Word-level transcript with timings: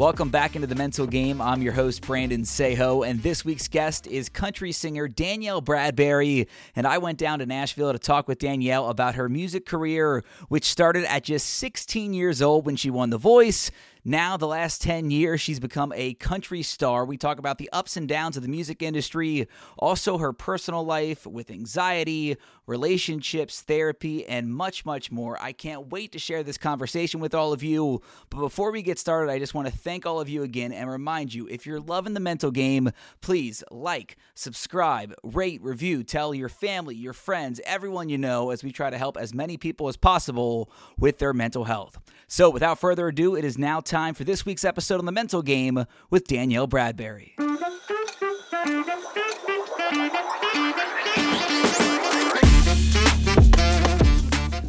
Welcome 0.00 0.30
back 0.30 0.54
into 0.54 0.68
the 0.68 0.76
mental 0.76 1.06
game. 1.06 1.40
I'm 1.40 1.62
your 1.62 1.72
host, 1.72 2.02
Brandon 2.02 2.44
Saho, 2.44 3.02
and 3.02 3.22
this 3.22 3.44
week's 3.44 3.66
guest 3.66 4.06
is 4.06 4.28
country 4.28 4.70
singer 4.70 5.08
Danielle 5.08 5.60
Bradbery. 5.60 6.46
And 6.76 6.86
I 6.86 6.98
went 6.98 7.18
down 7.18 7.40
to 7.40 7.46
Nashville 7.46 7.92
to 7.92 7.98
talk 7.98 8.28
with 8.28 8.38
Danielle 8.38 8.88
about 8.88 9.16
her 9.16 9.28
music 9.28 9.66
career, 9.66 10.24
which 10.48 10.64
started 10.64 11.04
at 11.06 11.24
just 11.24 11.46
16 11.46 12.12
years 12.14 12.40
old 12.40 12.66
when 12.66 12.76
she 12.76 12.88
won 12.88 13.10
The 13.10 13.18
Voice. 13.18 13.72
Now, 14.04 14.38
the 14.38 14.46
last 14.46 14.80
10 14.80 15.10
years, 15.10 15.42
she's 15.42 15.60
become 15.60 15.92
a 15.94 16.14
country 16.14 16.62
star. 16.62 17.04
We 17.04 17.18
talk 17.18 17.38
about 17.38 17.58
the 17.58 17.68
ups 17.70 17.98
and 17.98 18.08
downs 18.08 18.34
of 18.34 18.42
the 18.42 18.48
music 18.48 18.80
industry, 18.80 19.46
also 19.78 20.16
her 20.16 20.32
personal 20.32 20.84
life 20.84 21.26
with 21.26 21.50
anxiety, 21.50 22.38
relationships, 22.66 23.60
therapy, 23.60 24.26
and 24.26 24.48
much, 24.48 24.86
much 24.86 25.10
more. 25.10 25.36
I 25.42 25.52
can't 25.52 25.90
wait 25.90 26.12
to 26.12 26.18
share 26.18 26.42
this 26.42 26.56
conversation 26.56 27.20
with 27.20 27.34
all 27.34 27.52
of 27.52 27.62
you. 27.62 28.00
But 28.30 28.40
before 28.40 28.72
we 28.72 28.80
get 28.80 28.98
started, 28.98 29.30
I 29.30 29.38
just 29.38 29.52
want 29.52 29.68
to 29.68 29.76
thank 29.76 30.06
all 30.06 30.18
of 30.18 30.30
you 30.30 30.44
again 30.44 30.72
and 30.72 30.88
remind 30.88 31.34
you 31.34 31.46
if 31.48 31.66
you're 31.66 31.80
loving 31.80 32.14
the 32.14 32.20
mental 32.20 32.50
game, 32.50 32.92
please 33.20 33.62
like, 33.70 34.16
subscribe, 34.34 35.14
rate, 35.22 35.60
review, 35.62 36.02
tell 36.04 36.32
your 36.32 36.48
family, 36.48 36.94
your 36.94 37.12
friends, 37.12 37.60
everyone 37.66 38.08
you 38.08 38.16
know 38.16 38.48
as 38.48 38.64
we 38.64 38.72
try 38.72 38.88
to 38.88 38.96
help 38.96 39.18
as 39.18 39.34
many 39.34 39.58
people 39.58 39.88
as 39.88 39.98
possible 39.98 40.70
with 40.98 41.18
their 41.18 41.34
mental 41.34 41.64
health. 41.64 41.98
So, 42.28 42.48
without 42.48 42.78
further 42.78 43.08
ado, 43.08 43.34
it 43.34 43.44
is 43.44 43.58
now 43.58 43.80
time 43.90 44.14
for 44.14 44.22
this 44.22 44.46
week's 44.46 44.64
episode 44.64 45.00
on 45.00 45.04
the 45.04 45.10
mental 45.10 45.42
game 45.42 45.84
with 46.10 46.28
Danielle 46.28 46.68
Bradbery. 46.68 47.32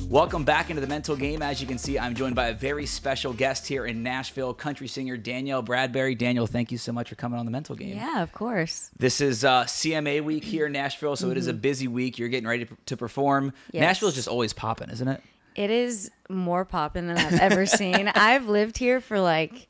Welcome 0.10 0.44
back 0.44 0.72
into 0.72 0.82
the 0.82 0.88
mental 0.88 1.16
game. 1.16 1.44
As 1.44 1.62
you 1.62 1.68
can 1.68 1.78
see, 1.78 2.00
I'm 2.00 2.16
joined 2.16 2.34
by 2.34 2.48
a 2.48 2.54
very 2.54 2.88
special 2.88 3.32
guest 3.32 3.68
here 3.68 3.86
in 3.86 4.02
Nashville, 4.02 4.56
country 4.56 4.88
singer 4.88 5.18
Danielle 5.18 5.62
Bradbery. 5.62 6.18
Danielle, 6.18 6.48
thank 6.48 6.72
you 6.72 6.80
so 6.80 6.92
much 6.92 7.08
for 7.08 7.16
coming 7.16 7.40
on 7.40 7.46
the 7.46 7.52
mental 7.52 7.76
game. 7.76 7.96
Yeah, 7.96 8.24
of 8.24 8.34
course. 8.34 8.90
This 8.98 9.22
is 9.22 9.46
uh, 9.46 9.66
CMA 9.66 10.24
week 10.24 10.44
here 10.44 10.66
in 10.66 10.72
Nashville, 10.72 11.16
so 11.16 11.26
mm-hmm. 11.26 11.34
it 11.34 11.38
is 11.38 11.48
a 11.48 11.52
mm-hmm. 11.52 11.62
busy 11.62 11.88
week. 11.88 12.18
You're 12.18 12.28
getting 12.28 12.50
ready 12.50 12.66
to, 12.66 12.76
to 12.88 12.98
perform. 12.98 13.54
Yes. 13.72 13.82
Nashville 13.82 14.10
is 14.10 14.16
just 14.16 14.28
always 14.28 14.52
popping, 14.52 14.90
isn't 14.90 15.08
it? 15.08 15.22
It 15.56 15.70
is 15.70 16.12
more 16.30 16.66
popping 16.66 17.08
than 17.08 17.18
I've 17.18 17.40
ever 17.40 17.66
seen. 17.66 18.08
I've 18.08 18.48
lived 18.48 18.78
here 18.78 19.02
for 19.02 19.20
like 19.20 19.68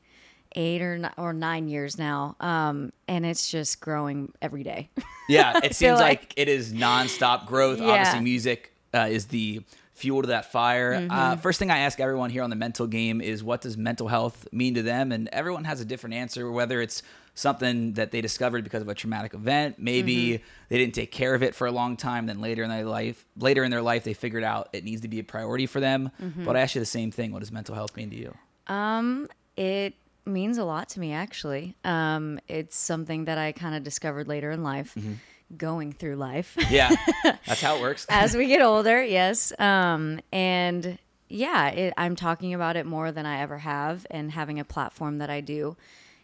eight 0.54 0.82
or 0.82 0.98
nine, 0.98 1.12
or 1.16 1.32
nine 1.32 1.68
years 1.68 1.98
now, 1.98 2.36
um, 2.40 2.92
and 3.08 3.24
it's 3.24 3.50
just 3.50 3.80
growing 3.80 4.32
every 4.40 4.62
day. 4.62 4.90
Yeah, 5.28 5.60
it 5.62 5.74
seems 5.76 5.98
like, 5.98 6.20
like, 6.20 6.34
it 6.36 6.48
is 6.48 6.72
nonstop 6.72 7.46
growth. 7.46 7.80
Yeah. 7.80 7.88
Obviously, 7.88 8.20
music 8.20 8.72
uh, 8.94 9.08
is 9.10 9.26
the 9.26 9.62
fuel 9.94 10.22
to 10.22 10.28
that 10.28 10.50
fire. 10.50 10.94
Uh, 10.94 10.98
mm-hmm. 10.98 11.10
Uh, 11.10 11.36
first 11.36 11.58
thing 11.58 11.70
I 11.70 11.78
ask 11.78 12.00
everyone 12.00 12.30
here 12.30 12.42
on 12.42 12.50
the 12.50 12.56
mental 12.56 12.86
game 12.86 13.20
is 13.20 13.42
what 13.42 13.60
does 13.60 13.76
mental 13.76 14.08
health 14.08 14.48
mean 14.52 14.74
to 14.74 14.82
them? 14.82 15.12
And 15.12 15.28
everyone 15.32 15.64
has 15.64 15.80
a 15.80 15.84
different 15.84 16.14
answer, 16.14 16.50
whether 16.50 16.80
it's 16.80 17.02
something 17.34 17.94
that 17.94 18.10
they 18.10 18.20
discovered 18.20 18.64
because 18.64 18.82
of 18.82 18.88
a 18.88 18.94
traumatic 18.94 19.34
event, 19.34 19.78
maybe 19.78 20.14
mm-hmm. 20.14 20.44
they 20.68 20.78
didn't 20.78 20.94
take 20.94 21.10
care 21.10 21.34
of 21.34 21.42
it 21.42 21.54
for 21.54 21.66
a 21.66 21.72
long 21.72 21.96
time, 21.96 22.26
then 22.26 22.40
later 22.40 22.62
in 22.62 22.70
their 22.70 22.84
life, 22.84 23.24
later 23.36 23.64
in 23.64 23.70
their 23.70 23.82
life, 23.82 24.04
they 24.04 24.14
figured 24.14 24.44
out 24.44 24.68
it 24.72 24.84
needs 24.84 25.02
to 25.02 25.08
be 25.08 25.18
a 25.18 25.24
priority 25.24 25.66
for 25.66 25.80
them. 25.80 26.10
Mm-hmm. 26.20 26.44
But 26.44 26.56
I 26.56 26.60
ask 26.60 26.74
you 26.74 26.80
the 26.80 26.86
same 26.86 27.10
thing: 27.10 27.32
What 27.32 27.40
does 27.40 27.52
mental 27.52 27.74
health 27.74 27.96
mean 27.96 28.10
to 28.10 28.16
you? 28.16 28.34
Um, 28.66 29.28
it 29.56 29.94
means 30.24 30.58
a 30.58 30.64
lot 30.64 30.88
to 30.90 31.00
me 31.00 31.12
actually. 31.12 31.74
Um, 31.84 32.38
it's 32.48 32.76
something 32.76 33.24
that 33.24 33.38
I 33.38 33.52
kind 33.52 33.74
of 33.74 33.82
discovered 33.82 34.28
later 34.28 34.50
in 34.50 34.62
life. 34.62 34.94
Mm-hmm 34.94 35.14
going 35.56 35.92
through 35.92 36.16
life. 36.16 36.56
Yeah, 36.70 36.90
that's 37.22 37.60
how 37.60 37.76
it 37.76 37.82
works. 37.82 38.06
As 38.08 38.34
we 38.34 38.46
get 38.46 38.62
older, 38.62 39.02
yes. 39.02 39.52
Um, 39.58 40.20
and 40.32 40.98
yeah, 41.28 41.68
it, 41.68 41.94
I'm 41.96 42.16
talking 42.16 42.54
about 42.54 42.76
it 42.76 42.86
more 42.86 43.12
than 43.12 43.26
I 43.26 43.40
ever 43.40 43.58
have, 43.58 44.06
and 44.10 44.30
having 44.30 44.60
a 44.60 44.64
platform 44.64 45.18
that 45.18 45.30
I 45.30 45.40
do, 45.40 45.76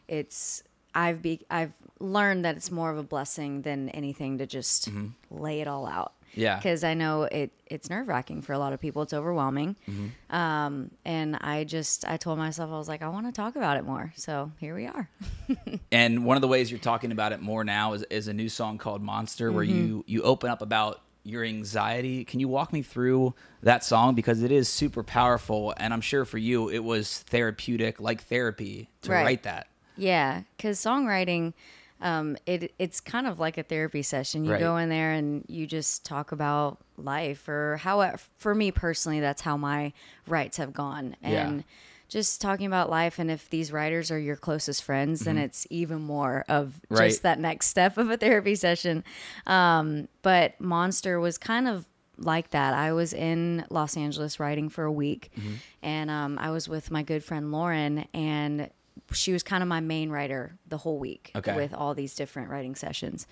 it's 0.06 0.62
I've 0.94 1.22
be 1.22 1.44
I've 1.50 1.72
learned 2.00 2.44
that 2.44 2.56
it's 2.56 2.70
more 2.70 2.90
of 2.90 2.98
a 2.98 3.02
blessing 3.02 3.62
than 3.62 3.88
anything 3.90 4.38
to 4.38 4.46
just 4.46 4.90
mm-hmm. 4.90 5.08
lay 5.30 5.60
it 5.60 5.68
all 5.68 5.86
out. 5.86 6.12
Yeah. 6.34 6.56
Because 6.56 6.84
I 6.84 6.94
know 6.94 7.22
it 7.22 7.50
it's 7.66 7.90
nerve 7.90 8.06
wracking 8.06 8.42
for 8.42 8.52
a 8.52 8.58
lot 8.58 8.72
of 8.72 8.80
people. 8.80 9.02
It's 9.02 9.12
overwhelming. 9.12 9.76
Mm-hmm. 9.88 10.34
Um, 10.34 10.90
and 11.04 11.36
I 11.36 11.64
just 11.64 12.06
I 12.06 12.16
told 12.16 12.38
myself 12.38 12.70
I 12.70 12.78
was 12.78 12.88
like 12.88 13.02
I 13.02 13.08
want 13.08 13.26
to 13.26 13.32
talk 13.32 13.56
about 13.56 13.76
it 13.76 13.84
more. 13.84 14.12
So 14.16 14.52
here 14.58 14.74
we 14.74 14.86
are. 14.86 15.08
and 15.92 16.24
one 16.24 16.36
of 16.36 16.40
the 16.40 16.48
ways 16.48 16.70
you're 16.70 16.80
talking 16.80 17.12
about 17.12 17.32
it 17.32 17.40
more 17.40 17.64
now 17.64 17.94
is, 17.94 18.02
is 18.04 18.28
a 18.28 18.34
new 18.34 18.48
song 18.48 18.78
called 18.78 19.02
Monster, 19.02 19.50
where 19.50 19.64
mm-hmm. 19.64 19.86
you 19.86 20.04
you 20.06 20.22
open 20.22 20.50
up 20.50 20.62
about 20.62 21.02
your 21.24 21.44
anxiety. 21.44 22.24
Can 22.24 22.40
you 22.40 22.48
walk 22.48 22.72
me 22.72 22.82
through 22.82 23.34
that 23.62 23.84
song 23.84 24.14
because 24.14 24.42
it 24.42 24.52
is 24.52 24.68
super 24.68 25.02
powerful, 25.02 25.74
and 25.76 25.92
I'm 25.92 26.00
sure 26.00 26.24
for 26.24 26.38
you 26.38 26.68
it 26.68 26.82
was 26.82 27.20
therapeutic, 27.20 28.00
like 28.00 28.22
therapy, 28.22 28.90
to 29.02 29.12
right. 29.12 29.24
write 29.24 29.42
that. 29.44 29.68
Yeah, 29.98 30.42
because 30.56 30.78
songwriting 30.78 31.52
um, 32.00 32.36
it 32.46 32.72
it's 32.78 33.00
kind 33.00 33.26
of 33.26 33.40
like 33.40 33.58
a 33.58 33.62
therapy 33.62 34.02
session. 34.02 34.44
You 34.44 34.52
right. 34.52 34.60
go 34.60 34.76
in 34.76 34.88
there 34.88 35.12
and 35.12 35.44
you 35.48 35.66
just 35.66 36.04
talk 36.04 36.32
about 36.32 36.78
life 36.96 37.48
or 37.48 37.76
how 37.78 38.16
for 38.36 38.54
me 38.54 38.70
personally 38.70 39.20
that's 39.20 39.42
how 39.42 39.56
my 39.56 39.92
rights 40.26 40.56
have 40.56 40.72
gone 40.72 41.16
and 41.22 41.58
yeah. 41.58 41.62
just 42.08 42.40
talking 42.40 42.66
about 42.66 42.90
life 42.90 43.18
and 43.18 43.30
if 43.30 43.48
these 43.50 43.72
writers 43.72 44.10
are 44.10 44.18
your 44.18 44.36
closest 44.36 44.82
friends 44.82 45.20
mm-hmm. 45.20 45.36
then 45.36 45.38
it's 45.38 45.66
even 45.70 46.00
more 46.00 46.44
of 46.48 46.80
right. 46.88 47.08
just 47.08 47.22
that 47.22 47.38
next 47.38 47.68
step 47.68 47.96
of 47.98 48.10
a 48.10 48.16
therapy 48.16 48.54
session 48.54 49.04
um, 49.46 50.08
but 50.22 50.60
monster 50.60 51.20
was 51.20 51.38
kind 51.38 51.68
of 51.68 51.86
like 52.20 52.50
that 52.50 52.74
i 52.74 52.92
was 52.92 53.12
in 53.12 53.64
los 53.70 53.96
angeles 53.96 54.40
writing 54.40 54.68
for 54.68 54.82
a 54.82 54.92
week 54.92 55.30
mm-hmm. 55.38 55.54
and 55.82 56.10
um, 56.10 56.36
i 56.40 56.50
was 56.50 56.68
with 56.68 56.90
my 56.90 57.04
good 57.04 57.22
friend 57.22 57.52
lauren 57.52 58.08
and 58.12 58.68
she 59.12 59.32
was 59.32 59.42
kind 59.42 59.62
of 59.62 59.68
my 59.68 59.80
main 59.80 60.10
writer 60.10 60.56
the 60.66 60.78
whole 60.78 60.98
week 60.98 61.30
okay. 61.34 61.54
with 61.56 61.74
all 61.74 61.94
these 61.94 62.14
different 62.14 62.50
writing 62.50 62.74
sessions. 62.74 63.26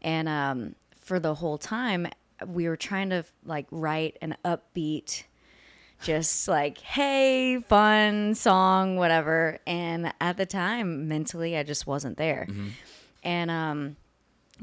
And 0.00 0.28
um, 0.28 0.74
for 0.96 1.20
the 1.20 1.34
whole 1.34 1.58
time, 1.58 2.08
we 2.46 2.68
were 2.68 2.76
trying 2.76 3.10
to 3.10 3.24
like 3.44 3.66
write 3.70 4.18
an 4.20 4.36
upbeat, 4.44 5.24
just 6.02 6.48
like, 6.48 6.78
hey, 6.78 7.60
fun 7.60 8.34
song, 8.34 8.96
whatever. 8.96 9.58
And 9.66 10.12
at 10.20 10.36
the 10.36 10.46
time, 10.46 11.08
mentally, 11.08 11.56
I 11.56 11.62
just 11.62 11.86
wasn't 11.86 12.16
there. 12.16 12.46
Mm-hmm. 12.50 12.68
And 13.22 13.50
um, 13.50 13.96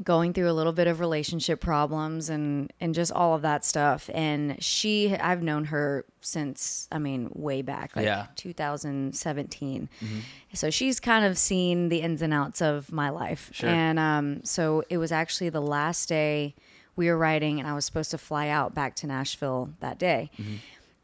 going 0.02 0.32
through 0.32 0.50
a 0.50 0.52
little 0.52 0.72
bit 0.72 0.86
of 0.86 1.00
relationship 1.00 1.60
problems 1.60 2.30
and 2.30 2.72
and 2.80 2.94
just 2.94 3.12
all 3.12 3.34
of 3.34 3.42
that 3.42 3.64
stuff 3.64 4.08
and 4.14 4.62
she 4.62 5.14
I've 5.14 5.42
known 5.42 5.64
her 5.66 6.06
since 6.20 6.88
I 6.90 6.98
mean 6.98 7.30
way 7.34 7.60
back 7.60 7.96
like 7.96 8.06
yeah. 8.06 8.26
2017 8.36 9.88
mm-hmm. 10.00 10.18
so 10.54 10.70
she's 10.70 11.00
kind 11.00 11.24
of 11.24 11.36
seen 11.36 11.88
the 11.90 12.00
ins 12.00 12.22
and 12.22 12.32
outs 12.32 12.62
of 12.62 12.90
my 12.92 13.10
life 13.10 13.50
sure. 13.52 13.68
and 13.68 13.98
um 13.98 14.40
so 14.44 14.84
it 14.88 14.96
was 14.96 15.12
actually 15.12 15.50
the 15.50 15.60
last 15.60 16.08
day 16.08 16.54
we 16.96 17.08
were 17.08 17.18
writing 17.18 17.58
and 17.58 17.68
I 17.68 17.74
was 17.74 17.84
supposed 17.84 18.10
to 18.12 18.18
fly 18.18 18.48
out 18.48 18.74
back 18.74 18.96
to 18.96 19.06
Nashville 19.06 19.70
that 19.80 19.98
day 19.98 20.30
mm-hmm. 20.38 20.56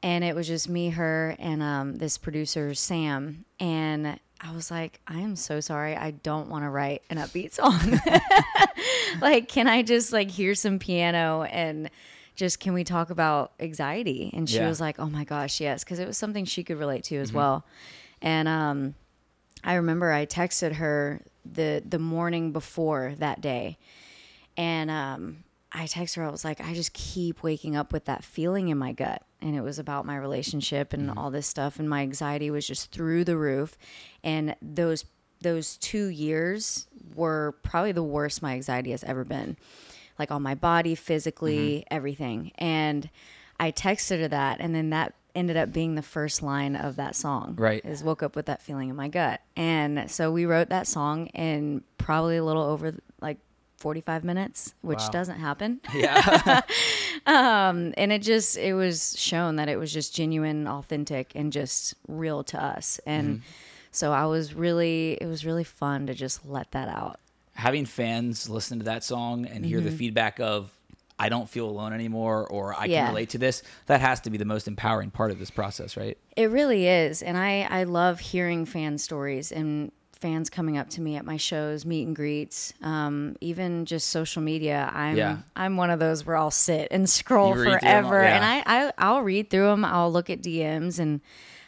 and 0.03 0.25
it 0.25 0.35
was 0.35 0.47
just 0.47 0.71
me 0.71 0.91
her 0.91 1.37
and 1.39 1.63
um 1.63 1.97
this 1.97 2.17
producer 2.17 2.73
Sam 2.73 3.45
and 3.61 4.19
I 4.41 4.53
was 4.53 4.71
like, 4.71 5.01
I 5.07 5.21
am 5.21 5.35
so 5.37 5.61
sorry. 5.61 5.97
I 5.97 6.11
don't 6.11 6.49
want 6.49 6.65
to 6.65 6.71
write 6.71 7.03
an 7.09 7.17
upbeat 7.19 7.53
song. 7.53 8.01
like, 9.21 9.49
can 9.49 9.67
I 9.67 9.83
just 9.83 10.13
like 10.13 10.31
hear 10.31 10.55
some 10.55 10.79
piano 10.79 11.43
and 11.45 11.91
just 12.35 12.61
can 12.61 12.75
we 12.75 12.85
talk 12.85 13.11
about 13.11 13.53
anxiety? 13.59 14.31
And 14.35 14.49
she 14.49 14.57
yeah. 14.57 14.69
was 14.69 14.81
like, 14.81 14.99
Oh 14.99 15.09
my 15.09 15.25
gosh, 15.25 15.61
yes, 15.61 15.85
because 15.85 15.99
it 15.99 16.07
was 16.07 16.19
something 16.19 16.45
she 16.45 16.65
could 16.65 16.79
relate 16.79 17.05
to 17.05 17.17
as 17.17 17.29
mm-hmm. 17.29 17.39
well. 17.39 17.65
And 18.21 18.47
um, 18.47 18.95
I 19.65 19.75
remember 19.75 20.13
I 20.13 20.27
texted 20.27 20.75
her 20.75 21.23
the 21.45 21.83
the 21.87 21.99
morning 21.99 22.53
before 22.53 23.15
that 23.19 23.41
day, 23.41 23.79
and 24.57 24.91
um, 24.91 25.45
I 25.73 25.85
texted 25.85 26.17
her. 26.17 26.25
I 26.25 26.31
was 26.31 26.45
like, 26.45 26.61
I 26.61 26.75
just 26.75 26.93
keep 26.93 27.43
waking 27.43 27.77
up 27.77 27.93
with 27.93 28.05
that 28.07 28.25
feeling 28.25 28.69
in 28.69 28.79
my 28.79 28.93
gut 28.93 29.23
and 29.41 29.55
it 29.55 29.61
was 29.61 29.79
about 29.79 30.07
my 30.07 30.17
relationship 30.17 30.93
and 30.93 31.09
mm-hmm. 31.11 31.19
all 31.19 31.31
this 31.31 31.47
stuff 31.47 31.79
and 31.79 31.89
my 31.89 32.03
anxiety 32.03 32.51
was 32.51 32.67
just 32.67 32.91
through 32.93 33.25
the 33.25 33.37
roof. 33.37 33.77
And 34.25 34.57
those 34.63 35.05
those 35.43 35.77
2 35.79 36.07
years 36.07 36.87
were 37.15 37.57
probably 37.63 37.93
the 37.93 38.03
worst 38.03 38.43
my 38.43 38.55
anxiety 38.55 38.91
has 38.91 39.05
ever 39.05 39.25
been. 39.25 39.57
Like 40.19 40.31
on 40.31 40.43
my 40.43 40.55
body 40.55 40.95
physically 40.95 41.81
mm-hmm. 41.81 41.95
everything. 41.95 42.53
And 42.57 43.11
I 43.61 43.73
texted 43.73 44.21
her 44.21 44.29
that 44.29 44.61
and 44.61 44.75
then 44.75 44.91
that 44.91 45.15
ended 45.35 45.59
up 45.59 45.71
being 45.71 45.95
the 45.95 46.03
first 46.03 46.43
line 46.43 46.75
of 46.75 46.97
that 46.97 47.15
song. 47.15 47.55
Right. 47.59 47.85
Is 47.85 48.03
woke 48.03 48.23
up 48.23 48.35
with 48.35 48.47
that 48.47 48.63
feeling 48.63 48.89
in 48.89 48.97
my 48.97 49.09
gut. 49.09 49.43
And 49.55 50.11
so 50.11 50.33
we 50.33 50.47
wrote 50.47 50.71
that 50.71 50.87
song 50.87 51.27
in 51.29 51.85
probably 51.99 52.39
a 52.39 52.45
little 52.45 52.63
over 52.63 52.95
like 53.21 53.37
45 53.77 54.25
minutes, 54.25 54.75
which 54.81 54.99
wow. 54.99 55.09
doesn't 55.11 55.39
happen. 55.39 55.81
Yeah. 55.95 56.61
um, 57.27 57.95
and 57.97 58.13
it 58.13 58.21
just, 58.21 58.59
it 58.59 58.75
was 58.75 59.19
shown 59.19 59.57
that 59.57 59.69
it 59.69 59.79
was 59.79 59.93
just 59.93 60.15
genuine, 60.15 60.67
authentic, 60.67 61.33
and 61.35 61.53
just 61.53 61.95
real 62.07 62.45
to 62.45 62.63
us. 62.63 63.01
And 63.07 63.39
mm-hmm. 63.39 63.47
so 63.93 64.13
I 64.13 64.27
was 64.27 64.53
really, 64.53 65.17
it 65.21 65.27
was 65.27 65.47
really 65.47 65.65
fun 65.65 66.07
to 66.09 66.15
just 66.15 66.45
let 66.47 66.73
that 66.73 66.89
out. 66.89 67.19
Having 67.55 67.87
fans 67.87 68.49
listen 68.49 68.79
to 68.79 68.85
that 68.85 69.05
song 69.05 69.47
and 69.47 69.65
hear 69.65 69.79
mm-hmm. 69.79 69.87
the 69.87 69.97
feedback 69.97 70.39
of, 70.39 70.71
I 71.19 71.31
don't 71.31 71.49
feel 71.49 71.69
alone 71.69 71.95
anymore 71.95 72.47
or 72.47 72.75
I 72.75 72.85
yeah. 72.85 73.07
can 73.07 73.15
relate 73.15 73.31
to 73.31 73.39
this, 73.39 73.63
that 73.87 74.03
has 74.03 74.21
to 74.23 74.31
be 74.31 74.37
the 74.37 74.45
most 74.45 74.69
empowering 74.69 75.11
part 75.11 75.31
of 75.31 75.39
this 75.39 75.51
process, 75.51 75.97
right? 75.97 76.19
It 76.37 76.51
really 76.51 76.87
is. 76.87 77.23
And 77.23 77.39
I, 77.39 77.63
I 77.63 77.85
love 77.85 78.21
hearing 78.21 78.67
fan 78.67 78.99
stories 78.99 79.51
and 79.51 79.93
fans 80.21 80.49
coming 80.51 80.79
up 80.79 80.89
to 80.91 81.01
me 81.01 81.17
at 81.17 81.25
my 81.25 81.37
shows, 81.37 81.85
meet 81.85 82.07
and 82.07 82.17
greets, 82.17 82.73
um, 82.83 83.37
even 83.41 83.85
just 83.85 84.09
social 84.09 84.43
media. 84.43 84.91
I'm 84.93 85.17
yeah. 85.17 85.39
I'm 85.55 85.77
one 85.77 85.91
of 85.91 85.99
those 85.99 86.25
where 86.25 86.37
I'll 86.37 86.51
sit 86.51 86.89
and 86.91 87.09
scroll 87.11 87.55
forever, 87.55 88.23
yeah. 88.23 88.37
and 88.37 88.45
I, 88.45 88.87
I 88.87 88.93
I'll 88.99 89.23
read 89.23 89.51
through 89.51 89.67
them. 89.67 89.85
I'll 89.85 90.11
look 90.11 90.31
at 90.31 90.43
DMs, 90.43 90.99
and 90.99 91.21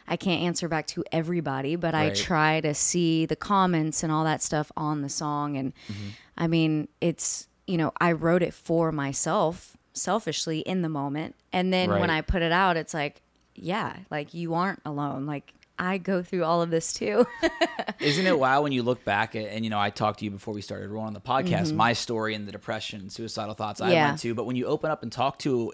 I 0.06 0.17
can't 0.17 0.43
answer 0.43 0.69
back 0.69 0.87
to 0.89 1.05
everybody, 1.12 1.77
but 1.77 1.95
right. 1.95 2.12
I 2.12 2.15
try 2.15 2.61
to 2.61 2.75
see 2.75 3.27
the 3.27 3.37
comments 3.37 4.03
and 4.03 4.11
all 4.11 4.25
that 4.25 4.43
stuff 4.43 4.73
on 4.77 5.03
the 5.03 5.09
song. 5.09 5.56
And 5.56 5.75
mm-hmm. 5.91 6.09
I 6.37 6.47
mean, 6.47 6.89
it's 7.00 7.49
you 7.67 7.77
know 7.77 7.93
I 8.00 8.12
wrote 8.12 8.43
it 8.43 8.55
for 8.55 8.91
myself 8.93 9.77
selfishly 9.93 10.61
in 10.61 10.83
the 10.83 10.89
moment, 10.89 11.35
and 11.53 11.73
then 11.73 11.91
right. 11.91 12.00
when 12.00 12.11
I 12.11 12.23
put 12.23 12.43
it 12.43 12.53
out, 12.53 12.77
it's 12.77 12.95
like 12.95 13.23
yeah, 13.55 13.97
like 14.11 14.35
you 14.35 14.55
aren't 14.55 14.81
alone. 14.85 15.27
Like 15.27 15.53
I 15.78 15.98
go 15.98 16.22
through 16.22 16.44
all 16.44 16.62
of 16.62 16.70
this 16.70 16.92
too. 16.92 17.26
Isn't 18.00 18.26
it 18.26 18.38
wild 18.38 18.64
when 18.64 18.72
you 18.72 18.82
look 18.82 19.04
back 19.04 19.36
at, 19.36 19.46
and 19.46 19.64
you 19.64 19.70
know, 19.70 19.78
I 19.78 19.90
talked 19.90 20.20
to 20.20 20.25
you 20.25 20.30
before 20.30 20.54
we 20.54 20.60
started 20.60 20.90
rolling 20.90 21.14
the 21.14 21.20
podcast, 21.20 21.66
mm-hmm. 21.66 21.76
my 21.76 21.92
story 21.92 22.34
and 22.34 22.46
the 22.46 22.52
depression 22.52 23.00
and 23.00 23.12
suicidal 23.12 23.54
thoughts 23.54 23.80
I 23.80 23.92
yeah. 23.92 24.08
went 24.08 24.20
to, 24.20 24.34
but 24.34 24.46
when 24.46 24.56
you 24.56 24.66
open 24.66 24.90
up 24.90 25.02
and 25.02 25.12
talk 25.12 25.38
to 25.40 25.72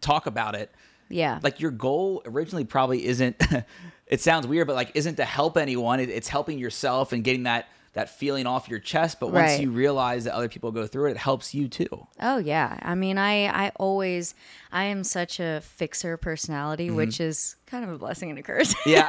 talk 0.00 0.26
about 0.26 0.54
it, 0.54 0.72
yeah. 1.08 1.38
Like 1.42 1.60
your 1.60 1.70
goal 1.70 2.22
originally 2.26 2.64
probably 2.64 3.04
isn't 3.06 3.40
it 4.06 4.20
sounds 4.20 4.46
weird, 4.46 4.66
but 4.66 4.76
like 4.76 4.92
isn't 4.94 5.16
to 5.16 5.24
help 5.24 5.56
anyone. 5.56 6.00
it's 6.00 6.28
helping 6.28 6.58
yourself 6.58 7.12
and 7.12 7.22
getting 7.22 7.44
that 7.44 7.68
that 7.96 8.10
feeling 8.10 8.46
off 8.46 8.68
your 8.68 8.78
chest 8.78 9.18
but 9.18 9.28
once 9.28 9.52
right. 9.52 9.60
you 9.62 9.70
realize 9.70 10.24
that 10.24 10.34
other 10.34 10.50
people 10.50 10.70
go 10.70 10.86
through 10.86 11.08
it 11.08 11.12
it 11.12 11.16
helps 11.16 11.54
you 11.54 11.66
too 11.66 12.06
oh 12.20 12.36
yeah 12.36 12.78
i 12.82 12.94
mean 12.94 13.16
i 13.16 13.46
i 13.46 13.72
always 13.76 14.34
i 14.70 14.84
am 14.84 15.02
such 15.02 15.40
a 15.40 15.62
fixer 15.62 16.18
personality 16.18 16.88
mm-hmm. 16.88 16.96
which 16.96 17.20
is 17.20 17.56
kind 17.64 17.84
of 17.84 17.90
a 17.90 17.96
blessing 17.96 18.28
and 18.28 18.38
a 18.38 18.42
curse 18.42 18.74
yeah 18.86 19.08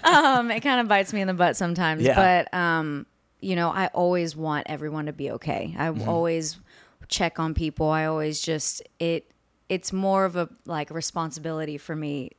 um 0.04 0.50
it 0.50 0.60
kind 0.60 0.80
of 0.80 0.86
bites 0.86 1.14
me 1.14 1.22
in 1.22 1.26
the 1.26 1.34
butt 1.34 1.56
sometimes 1.56 2.02
yeah. 2.02 2.14
but 2.14 2.54
um 2.56 3.06
you 3.40 3.56
know 3.56 3.70
i 3.70 3.86
always 3.88 4.36
want 4.36 4.66
everyone 4.68 5.06
to 5.06 5.14
be 5.14 5.30
okay 5.30 5.74
i 5.78 5.88
mm-hmm. 5.88 6.06
always 6.06 6.58
check 7.08 7.38
on 7.38 7.54
people 7.54 7.88
i 7.88 8.04
always 8.04 8.42
just 8.42 8.82
it 8.98 9.32
it's 9.70 9.94
more 9.94 10.26
of 10.26 10.36
a 10.36 10.46
like 10.66 10.90
responsibility 10.90 11.78
for 11.78 11.96
me 11.96 12.32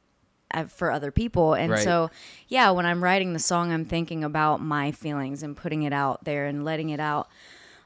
Uh, 0.54 0.64
for 0.64 0.92
other 0.92 1.12
people. 1.12 1.56
And 1.56 1.74
right. 1.74 1.84
so, 1.84 2.10
yeah, 2.48 2.72
when 2.72 2.86
I'm 2.86 3.04
writing 3.04 3.34
the 3.34 3.40
song, 3.40 3.74
I'm 3.74 3.84
thinking 3.84 4.24
about 4.24 4.62
my 4.62 4.94
feelings 4.94 5.44
and 5.44 5.58
putting 5.58 5.84
it 5.84 5.92
out 5.92 6.24
there 6.24 6.46
and 6.46 6.64
letting 6.64 6.90
it 6.90 7.02
out 7.02 7.28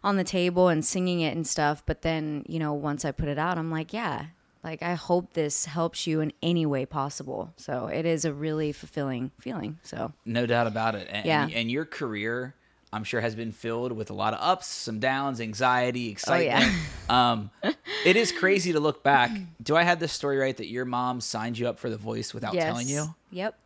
on 0.04 0.16
the 0.16 0.24
table 0.24 0.68
and 0.68 0.86
singing 0.86 1.22
it 1.22 1.36
and 1.36 1.48
stuff. 1.48 1.81
But 1.86 2.04
then, 2.04 2.46
you 2.48 2.60
know, 2.60 2.74
once 2.74 3.04
I 3.04 3.12
put 3.12 3.30
it 3.30 3.40
out, 3.40 3.58
I'm 3.58 3.72
like, 3.72 3.94
yeah, 3.94 4.25
like 4.63 4.84
I 4.84 4.94
hope 4.94 5.34
this 5.34 5.66
helps 5.66 6.06
you 6.06 6.22
in 6.22 6.34
any 6.44 6.68
way 6.68 6.86
possible. 6.86 7.52
So 7.58 7.88
it 7.88 8.06
is 8.06 8.25
a 8.25 8.34
really 8.34 8.72
fulfilling 8.72 9.31
feeling. 9.40 9.80
So, 9.81 10.14
no 10.24 10.46
doubt 10.46 10.68
about 10.68 10.94
it. 10.94 11.07
And, 11.10 11.25
yeah. 11.25 11.48
and 11.48 11.72
your 11.72 11.86
career 11.86 12.54
I'm 12.94 13.06
sure 13.06 13.22
has 13.22 13.36
been 13.36 13.54
filled 13.54 13.94
with 13.94 14.10
a 14.10 14.14
lot 14.14 14.34
of 14.34 14.40
ups, 14.42 14.68
some 14.68 15.00
downs, 15.00 15.40
anxiety, 15.40 16.10
excitement. 16.10 16.66
Oh, 16.66 16.74
yeah. 17.10 17.32
um, 17.32 17.52
it 18.06 18.18
is 18.18 18.32
crazy 18.34 18.74
to 18.74 18.80
look 18.82 19.02
back. 19.02 19.32
Do 19.64 19.78
I 19.78 19.84
have 19.84 20.00
this 20.00 20.12
story 20.12 20.38
right 20.38 20.56
that 20.58 20.68
your 20.68 20.84
mom 20.84 21.22
signed 21.22 21.58
you 21.58 21.70
up 21.70 21.80
for 21.80 21.90
The 21.90 21.98
Voice 21.98 22.34
without 22.34 22.54
yes. 22.54 22.66
telling 22.66 22.90
you? 22.90 23.16
Yep. 23.32 23.58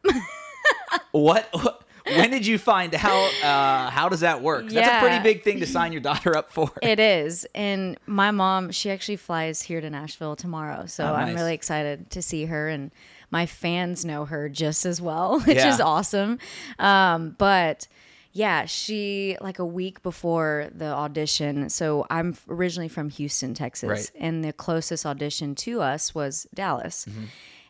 what, 1.11 1.47
what? 1.51 1.81
When 2.05 2.29
did 2.29 2.45
you 2.45 2.59
find 2.59 2.93
out? 2.93 3.43
Uh, 3.43 3.89
how 3.89 4.09
does 4.09 4.19
that 4.19 4.43
work? 4.43 4.65
Yeah. 4.69 4.81
That's 4.81 5.03
a 5.03 5.07
pretty 5.07 5.23
big 5.23 5.43
thing 5.43 5.59
to 5.61 5.65
sign 5.65 5.91
your 5.91 6.01
daughter 6.01 6.37
up 6.37 6.51
for. 6.51 6.69
It 6.83 6.99
is, 6.99 7.47
and 7.55 7.97
my 8.05 8.29
mom, 8.29 8.69
she 8.69 8.91
actually 8.91 9.15
flies 9.15 9.63
here 9.63 9.81
to 9.81 9.89
Nashville 9.89 10.35
tomorrow, 10.35 10.85
so 10.85 11.03
oh, 11.03 11.13
nice. 11.13 11.29
I'm 11.29 11.35
really 11.35 11.55
excited 11.55 12.11
to 12.11 12.21
see 12.21 12.45
her 12.45 12.69
and 12.69 12.91
my 13.31 13.47
fans 13.47 14.05
know 14.05 14.25
her 14.25 14.49
just 14.49 14.85
as 14.85 15.01
well, 15.01 15.39
which 15.41 15.57
yeah. 15.57 15.73
is 15.73 15.81
awesome. 15.81 16.37
Um, 16.77 17.35
but 17.39 17.87
yeah, 18.35 18.65
she 18.65 19.37
like 19.39 19.59
a 19.59 19.65
week 19.65 20.03
before 20.03 20.67
the 20.75 20.87
audition. 20.87 21.69
So 21.69 22.05
I'm 22.09 22.35
originally 22.49 22.89
from 22.89 23.09
Houston, 23.09 23.53
Texas, 23.53 23.89
right. 23.89 24.11
and 24.21 24.43
the 24.43 24.51
closest 24.51 25.05
audition 25.05 25.55
to 25.55 25.79
us 25.79 26.13
was 26.13 26.45
Dallas, 26.53 27.05
mm-hmm. 27.09 27.23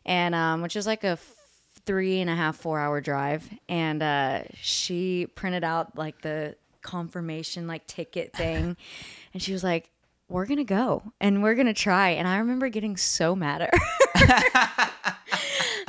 and 0.07 0.33
um, 0.33 0.63
which 0.63 0.75
is 0.75 0.87
like 0.87 1.03
a 1.03 1.19
three 1.85 2.19
and 2.19 2.31
a 2.31 2.35
half, 2.35 2.55
four 2.55 2.79
hour 2.79 2.99
drive. 2.99 3.47
And 3.69 4.01
uh, 4.01 4.41
she 4.55 5.27
printed 5.35 5.63
out 5.63 5.99
like 5.99 6.23
the 6.23 6.55
confirmation 6.81 7.67
like 7.67 7.85
ticket 7.85 8.33
thing, 8.33 8.75
and 9.35 9.43
she 9.43 9.53
was 9.53 9.63
like, 9.63 9.91
"We're 10.29 10.47
gonna 10.47 10.63
go 10.63 11.03
and 11.21 11.43
we're 11.43 11.53
gonna 11.53 11.75
try." 11.75 12.09
And 12.09 12.27
I 12.27 12.39
remember 12.39 12.69
getting 12.69 12.97
so 12.97 13.35
mad 13.35 13.61
at 13.61 13.71
her. 13.71 14.89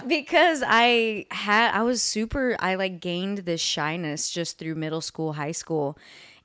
because 0.07 0.63
I 0.67 1.27
had 1.31 1.73
I 1.73 1.83
was 1.83 2.03
super 2.03 2.57
I 2.59 2.75
like 2.77 3.01
gained 3.01 3.39
this 3.39 3.61
shyness 3.61 4.31
just 4.31 4.59
through 4.59 4.75
middle 4.75 5.01
school, 5.01 5.35
high 5.35 5.53
school. 5.53 5.99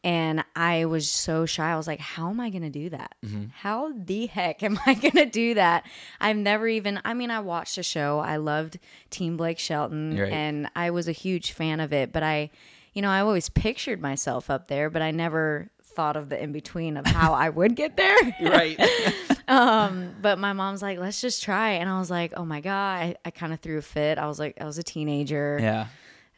And 0.03 0.43
I 0.55 0.85
was 0.85 1.07
so 1.07 1.45
shy. 1.45 1.71
I 1.71 1.77
was 1.77 1.85
like, 1.85 1.99
how 1.99 2.31
am 2.31 2.39
I 2.39 2.49
going 2.49 2.63
to 2.63 2.71
do 2.71 2.89
that? 2.89 3.13
Mm-hmm. 3.23 3.45
How 3.53 3.93
the 3.95 4.25
heck 4.25 4.63
am 4.63 4.79
I 4.87 4.95
going 4.95 5.11
to 5.11 5.27
do 5.27 5.53
that? 5.53 5.85
I've 6.19 6.37
never 6.37 6.67
even, 6.67 6.99
I 7.05 7.13
mean, 7.13 7.29
I 7.29 7.41
watched 7.41 7.77
a 7.77 7.83
show. 7.83 8.17
I 8.17 8.37
loved 8.37 8.79
Team 9.11 9.37
Blake 9.37 9.59
Shelton 9.59 10.17
right. 10.17 10.33
and 10.33 10.71
I 10.75 10.89
was 10.89 11.07
a 11.07 11.11
huge 11.11 11.51
fan 11.51 11.79
of 11.79 11.93
it. 11.93 12.11
But 12.11 12.23
I, 12.23 12.49
you 12.93 13.03
know, 13.03 13.11
I 13.11 13.19
always 13.19 13.49
pictured 13.49 14.01
myself 14.01 14.49
up 14.49 14.69
there, 14.69 14.89
but 14.89 15.03
I 15.03 15.11
never 15.11 15.69
thought 15.91 16.15
of 16.15 16.29
the 16.29 16.41
in 16.41 16.51
between 16.51 16.97
of 16.97 17.05
how 17.05 17.33
I 17.33 17.49
would 17.49 17.75
get 17.75 17.97
there. 17.97 18.17
right. 18.41 18.79
um, 19.47 20.15
but 20.21 20.39
my 20.39 20.53
mom's 20.53 20.81
like, 20.81 20.99
let's 20.99 21.21
just 21.21 21.43
try. 21.43 21.71
And 21.71 21.89
I 21.89 21.99
was 21.99 22.09
like, 22.09 22.33
oh 22.35 22.45
my 22.45 22.61
God. 22.61 23.01
I, 23.01 23.15
I 23.25 23.31
kind 23.31 23.53
of 23.53 23.59
threw 23.59 23.77
a 23.77 23.81
fit. 23.81 24.17
I 24.17 24.27
was 24.27 24.39
like, 24.39 24.57
I 24.59 24.65
was 24.65 24.77
a 24.77 24.83
teenager. 24.83 25.59
Yeah. 25.61 25.87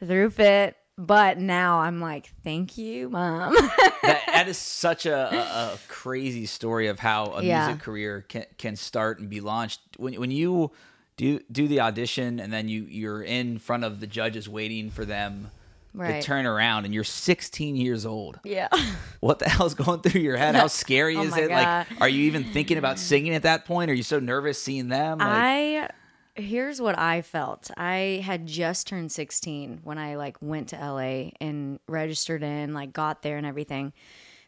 Threw 0.00 0.26
a 0.26 0.30
fit. 0.30 0.76
But 0.96 1.38
now 1.38 1.80
I'm 1.80 2.00
like, 2.00 2.30
thank 2.44 2.78
you, 2.78 3.10
mom. 3.10 3.54
that, 4.02 4.22
that 4.26 4.48
is 4.48 4.56
such 4.56 5.06
a, 5.06 5.34
a, 5.34 5.38
a, 5.74 5.78
crazy 5.88 6.46
story 6.46 6.86
of 6.86 7.00
how 7.00 7.32
a 7.32 7.42
yeah. 7.42 7.66
music 7.66 7.82
career 7.82 8.24
can, 8.28 8.46
can 8.58 8.76
start 8.76 9.18
and 9.18 9.28
be 9.28 9.40
launched. 9.40 9.80
When, 9.96 10.14
when 10.14 10.30
you 10.30 10.70
do 11.16 11.40
do 11.50 11.66
the 11.66 11.80
audition 11.80 12.38
and 12.38 12.52
then 12.52 12.68
you, 12.68 12.84
you're 12.88 13.22
in 13.22 13.58
front 13.58 13.82
of 13.82 13.98
the 13.98 14.06
judges 14.06 14.48
waiting 14.48 14.90
for 14.90 15.04
them 15.04 15.50
right. 15.94 16.20
to 16.20 16.26
turn 16.26 16.44
around 16.46 16.84
and 16.84 16.92
you're 16.92 17.04
16 17.04 17.76
years 17.76 18.04
old. 18.04 18.40
Yeah. 18.44 18.68
What 19.20 19.38
the 19.38 19.48
hell's 19.48 19.72
going 19.72 20.02
through 20.02 20.20
your 20.20 20.36
head? 20.36 20.54
How 20.54 20.66
scary 20.66 21.16
oh 21.16 21.22
is 21.22 21.34
it? 21.34 21.48
God. 21.48 21.86
Like, 21.90 22.00
are 22.02 22.10
you 22.10 22.24
even 22.24 22.44
thinking 22.44 22.76
about 22.76 22.98
singing 22.98 23.34
at 23.34 23.44
that 23.44 23.64
point? 23.64 23.90
Are 23.90 23.94
you 23.94 24.02
so 24.02 24.20
nervous 24.20 24.62
seeing 24.62 24.88
them? 24.88 25.16
Like, 25.16 25.28
I 25.30 25.88
here's 26.34 26.80
what 26.80 26.98
I 26.98 27.22
felt. 27.22 27.70
I 27.76 28.22
had 28.22 28.46
just 28.46 28.86
turned 28.86 29.10
16 29.12 29.80
when 29.82 29.96
I 29.96 30.16
like 30.16 30.36
went 30.42 30.68
to 30.68 30.76
LA 30.76 31.30
and 31.40 31.80
registered 31.88 32.42
in, 32.42 32.74
like 32.74 32.92
got 32.92 33.22
there 33.22 33.38
and 33.38 33.46
everything. 33.46 33.94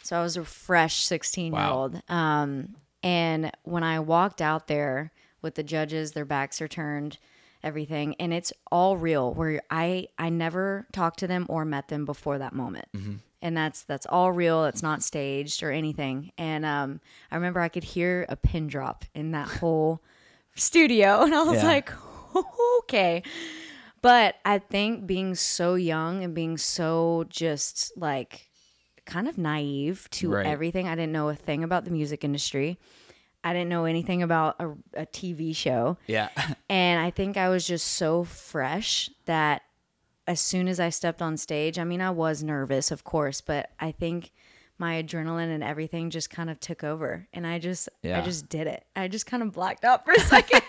So 0.03 0.19
I 0.19 0.23
was 0.23 0.37
a 0.37 0.45
fresh 0.45 1.05
16 1.05 1.55
year 1.55 1.63
old. 1.65 2.03
Um, 2.09 2.77
and 3.03 3.51
when 3.63 3.83
I 3.83 4.01
walked 4.01 4.43
out 4.43 4.67
there 4.67 5.13
with 5.43 5.55
the 5.55 5.63
judges, 5.63 6.13
their 6.13 6.25
backs 6.25 6.61
are 6.61 6.69
turned 6.69 7.19
everything 7.63 8.15
and 8.21 8.33
it's 8.33 8.53
all 8.71 8.97
real 8.97 9.33
where 9.35 9.61
i 9.71 10.07
i 10.19 10.29
never 10.29 10.87
talked 10.93 11.19
to 11.19 11.27
them 11.27 11.47
or 11.49 11.65
met 11.65 11.89
them 11.89 12.05
before 12.05 12.39
that 12.39 12.53
moment 12.53 12.87
mm-hmm. 12.95 13.15
and 13.43 13.57
that's 13.57 13.83
that's 13.83 14.07
all 14.07 14.33
real 14.33 14.65
it's 14.65 14.83
not 14.83 15.03
staged 15.03 15.63
or 15.63 15.71
anything 15.71 16.33
and 16.39 16.65
um 16.65 17.01
i 17.31 17.35
remember 17.35 17.61
i 17.61 17.69
could 17.69 17.85
hear 17.85 18.27
a 18.29 18.37
pin 18.37 18.67
drop 18.67 19.05
in 19.15 19.33
that 19.33 19.49
whole 19.49 20.01
studio 20.55 21.23
and 21.23 21.35
i 21.35 21.43
was 21.43 21.63
yeah. 21.63 21.67
like 21.67 21.93
okay 22.81 23.23
but 24.03 24.37
i 24.45 24.59
think 24.59 25.07
being 25.07 25.35
so 25.35 25.75
young 25.75 26.23
and 26.23 26.35
being 26.35 26.57
so 26.57 27.25
just 27.29 27.93
like 27.97 28.49
kind 29.07 29.29
of 29.29 29.39
naive 29.39 30.09
to 30.11 30.31
right. 30.31 30.47
everything 30.47 30.89
i 30.89 30.95
didn't 30.95 31.13
know 31.13 31.29
a 31.29 31.35
thing 31.35 31.63
about 31.63 31.85
the 31.85 31.91
music 31.91 32.25
industry 32.25 32.79
I 33.47 33.53
didn't 33.53 33.69
know 33.69 33.85
anything 33.85 34.25
about 34.25 34.57
a, 34.59 34.71
a 34.95 35.07
TV 35.07 35.55
show. 35.55 35.99
Yeah. 36.09 36.31
and 36.69 37.01
I 37.01 37.11
think 37.11 37.37
I 37.37 37.49
was 37.49 37.65
just 37.65 37.87
so 37.87 38.25
fresh 38.25 39.09
that 39.27 39.63
as 40.27 40.41
soon 40.41 40.67
as 40.67 40.81
I 40.81 40.89
stepped 40.89 41.23
on 41.23 41.37
stage, 41.37 41.79
I 41.79 41.85
mean, 41.85 42.01
I 42.01 42.11
was 42.11 42.43
nervous, 42.43 42.91
of 42.91 43.05
course, 43.05 43.41
but 43.41 43.71
I 43.79 43.93
think 43.93 44.33
my 44.79 45.01
adrenaline 45.01 45.55
and 45.55 45.63
everything 45.63 46.11
just 46.11 46.29
kind 46.29 46.51
of 46.51 46.59
took 46.59 46.83
over 46.83 47.29
and 47.33 47.47
I 47.47 47.61
just 47.61 47.89
yeah. 48.03 48.19
I 48.19 48.23
just 48.23 48.49
did 48.49 48.67
it. 48.67 48.85
I 48.97 49.07
just 49.07 49.27
kind 49.27 49.45
of 49.45 49.53
blacked 49.53 49.85
out 49.85 50.05
for 50.05 50.11
a 50.11 50.21
second. 50.23 50.63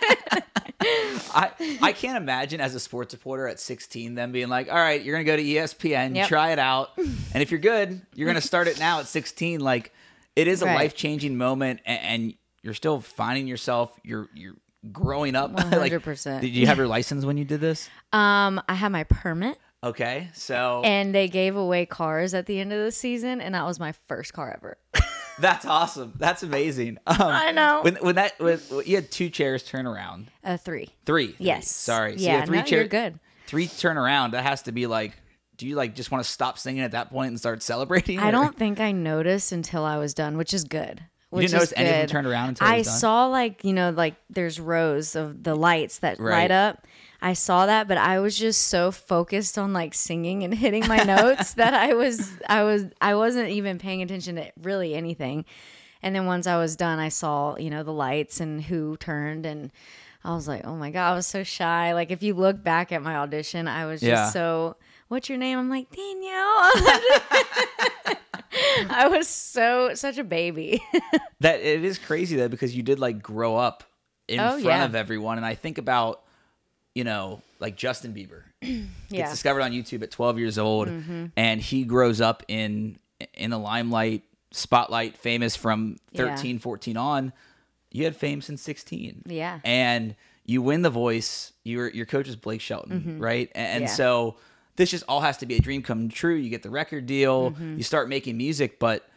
I 0.79 1.49
I 1.81 1.93
can't 1.93 2.17
imagine 2.17 2.61
as 2.61 2.75
a 2.75 2.79
sports 2.79 3.11
reporter 3.11 3.47
at 3.47 3.59
16 3.59 4.13
them 4.13 4.31
being 4.31 4.49
like, 4.49 4.69
"All 4.69 4.77
right, 4.77 5.01
you're 5.01 5.15
going 5.15 5.25
to 5.25 5.31
go 5.31 5.35
to 5.35 5.43
ESPN, 5.43 6.15
yep. 6.15 6.27
try 6.27 6.51
it 6.51 6.59
out, 6.59 6.91
and 6.97 7.41
if 7.41 7.49
you're 7.49 7.59
good, 7.59 7.99
you're 8.13 8.27
going 8.27 8.39
to 8.39 8.47
start 8.47 8.67
it 8.67 8.79
now 8.79 8.99
at 8.99 9.07
16." 9.07 9.61
Like 9.61 9.91
it 10.35 10.47
is 10.47 10.61
a 10.61 10.65
right. 10.65 10.75
life-changing 10.75 11.35
moment 11.35 11.79
and, 11.83 11.99
and 12.03 12.33
you're 12.67 12.73
still 12.73 12.99
finding 12.99 13.47
yourself. 13.47 13.97
You're 14.03 14.27
you're 14.35 14.55
growing 14.91 15.35
up. 15.35 15.51
One 15.53 15.71
hundred 15.71 16.03
percent. 16.03 16.41
Did 16.41 16.49
you 16.49 16.67
have 16.67 16.77
your 16.77 16.87
license 16.87 17.23
when 17.23 17.37
you 17.37 17.45
did 17.45 17.61
this? 17.61 17.89
Um, 18.11 18.61
I 18.67 18.73
had 18.73 18.89
my 18.91 19.05
permit. 19.05 19.57
Okay, 19.83 20.27
so 20.33 20.81
and 20.83 21.15
they 21.15 21.29
gave 21.29 21.55
away 21.55 21.85
cars 21.85 22.33
at 22.33 22.45
the 22.45 22.59
end 22.59 22.73
of 22.73 22.83
the 22.83 22.91
season, 22.91 23.39
and 23.39 23.55
that 23.55 23.65
was 23.65 23.79
my 23.79 23.93
first 24.09 24.33
car 24.33 24.53
ever. 24.53 24.77
That's 25.39 25.65
awesome. 25.65 26.13
That's 26.17 26.43
amazing. 26.43 26.97
Um, 27.07 27.15
I 27.21 27.51
know. 27.51 27.81
When 27.83 27.95
when 27.95 28.15
that 28.15 28.37
when, 28.39 28.59
you 28.85 28.95
had 28.95 29.09
two 29.11 29.29
chairs 29.29 29.63
turn 29.63 29.87
around. 29.87 30.29
A 30.43 30.57
three. 30.57 30.89
Three. 31.05 31.35
Yes. 31.39 31.71
Sorry. 31.71 32.17
So 32.17 32.21
you 32.21 32.25
Yeah. 32.27 32.39
had 32.39 32.47
three 32.47 32.57
no, 32.57 32.63
chair- 32.63 32.79
you're 32.79 32.87
good. 32.89 33.17
Three 33.45 33.67
turn 33.67 33.97
around. 33.97 34.31
That 34.31 34.43
has 34.43 34.63
to 34.63 34.73
be 34.73 34.87
like. 34.87 35.13
Do 35.55 35.65
you 35.65 35.75
like 35.75 35.95
just 35.95 36.11
want 36.11 36.23
to 36.23 36.29
stop 36.29 36.59
singing 36.59 36.83
at 36.83 36.91
that 36.91 37.09
point 37.09 37.29
and 37.29 37.39
start 37.39 37.63
celebrating? 37.63 38.19
I 38.19 38.27
or- 38.27 38.31
don't 38.31 38.55
think 38.55 38.79
I 38.79 38.91
noticed 38.91 39.51
until 39.51 39.85
I 39.85 39.97
was 39.97 40.13
done, 40.13 40.37
which 40.37 40.53
is 40.53 40.63
good. 40.65 41.03
You 41.31 41.37
Which 41.37 41.43
didn't 41.47 41.53
notice 41.55 41.71
is 41.71 41.77
any 41.77 41.89
of 41.89 41.95
them 41.97 42.07
turned 42.07 42.27
around 42.27 42.49
until 42.49 42.67
I 42.67 42.81
saw 42.83 43.27
like 43.27 43.63
you 43.65 43.73
know 43.73 43.89
like 43.89 44.15
there's 44.29 44.59
rows 44.59 45.15
of 45.15 45.43
the 45.43 45.55
lights 45.55 45.99
that 45.99 46.19
Right. 46.19 46.41
light 46.43 46.51
up. 46.51 46.87
I 47.21 47.33
saw 47.33 47.65
that, 47.65 47.87
but 47.87 47.97
I 47.97 48.19
was 48.19 48.37
just 48.37 48.67
so 48.67 48.91
focused 48.91 49.57
on 49.57 49.73
like 49.73 49.93
singing 49.93 50.43
and 50.43 50.53
hitting 50.65 50.87
my 50.87 51.03
notes 51.03 51.55
that 51.55 51.73
I 51.73 51.93
was 51.93 52.31
I 52.47 52.63
was 52.63 52.85
I 53.01 53.15
wasn't 53.15 53.49
even 53.49 53.77
paying 53.77 54.01
attention 54.01 54.35
to 54.37 54.51
really 54.61 54.93
anything. 54.95 55.43
And 56.01 56.15
then 56.15 56.27
once 56.27 56.47
I 56.47 56.57
was 56.57 56.75
done, 56.75 56.99
I 56.99 57.09
saw 57.09 57.57
you 57.57 57.69
know 57.69 57.83
the 57.83 57.91
lights 57.93 58.39
and 58.39 58.61
who 58.63 58.95
turned 58.97 59.45
and. 59.45 59.71
I 60.23 60.33
was 60.33 60.45
like, 60.47 60.65
oh 60.65 60.75
my 60.75 60.89
God, 60.89 61.11
I 61.13 61.15
was 61.15 61.27
so 61.27 61.43
shy. 61.43 61.93
Like, 61.93 62.11
if 62.11 62.21
you 62.21 62.33
look 62.33 62.61
back 62.61 62.91
at 62.91 63.01
my 63.01 63.15
audition, 63.17 63.65
I 63.65 63.85
was 63.85 64.01
just 64.01 64.09
Yeah. 64.09 64.29
so, 64.31 64.75
what's 65.07 65.29
your 65.29 65.37
name? 65.37 65.57
I'm 65.57 65.69
like, 65.69 65.89
Danielle. 65.89 66.71
I 68.89 69.07
was 69.09 69.27
so, 69.27 69.93
such 69.93 70.17
a 70.17 70.23
baby. 70.23 70.81
that 71.41 71.59
it 71.59 71.83
is 71.83 71.97
crazy 71.97 72.35
though 72.35 72.47
because 72.47 72.75
you 72.75 72.83
did 72.83 72.99
like 72.99 73.21
grow 73.21 73.55
up 73.55 73.83
in 74.27 74.39
Oh, 74.39 74.51
front 74.51 74.63
yeah. 74.63 74.85
of 74.85 74.93
everyone 74.95 75.37
and 75.37 75.45
i 75.45 75.55
think 75.55 75.77
about 75.77 76.21
you 76.93 77.05
know 77.05 77.41
like 77.61 77.77
justin 77.77 78.13
bieber 78.13 78.41
gets 78.61 78.73
yeah. 79.09 79.23
Mm-hmm. 79.23 79.31
discovered 79.31 79.61
on 79.61 79.71
youtube 79.71 80.03
at 80.03 80.11
12 80.11 80.37
years 80.39 80.57
old 80.57 80.89
and 81.37 81.61
he 81.61 81.85
grows 81.85 82.19
up 82.19 82.43
in 82.49 82.97
in 83.35 83.51
the 83.51 83.57
limelight 83.57 84.23
spotlight 84.51 85.15
famous 85.17 85.55
from 85.55 85.95
13 86.15 86.59
14 86.59 86.97
on 86.97 87.31
you 87.91 88.03
had 88.03 88.17
fame 88.17 88.41
since 88.41 88.61
16 88.63 89.21
Yeah. 89.27 89.59
and 89.63 90.13
you 90.45 90.61
win 90.61 90.81
the 90.81 90.89
voice 90.89 91.53
your 91.63 91.87
your 91.89 92.05
coach 92.05 92.27
is 92.27 92.35
blake 92.35 92.59
shelton 92.61 93.19
right 93.19 93.49
and, 93.55 93.67
and 93.67 93.83
Mm-hmm. 93.85 93.89
Yeah. 93.91 93.95
so 93.95 94.35
this 94.77 94.91
just 94.91 95.03
all 95.07 95.19
has 95.21 95.37
to 95.37 95.45
be 95.45 95.55
a 95.57 95.59
dream 95.59 95.81
come 95.83 96.07
true 96.09 96.35
you 96.35 96.49
get 96.49 96.63
the 96.63 96.69
record 96.69 97.05
deal 97.05 97.51
Mm-hmm. 97.51 97.77
you 97.77 97.83
start 97.83 98.07
making 98.09 98.37
music 98.37 98.79
but 98.79 99.07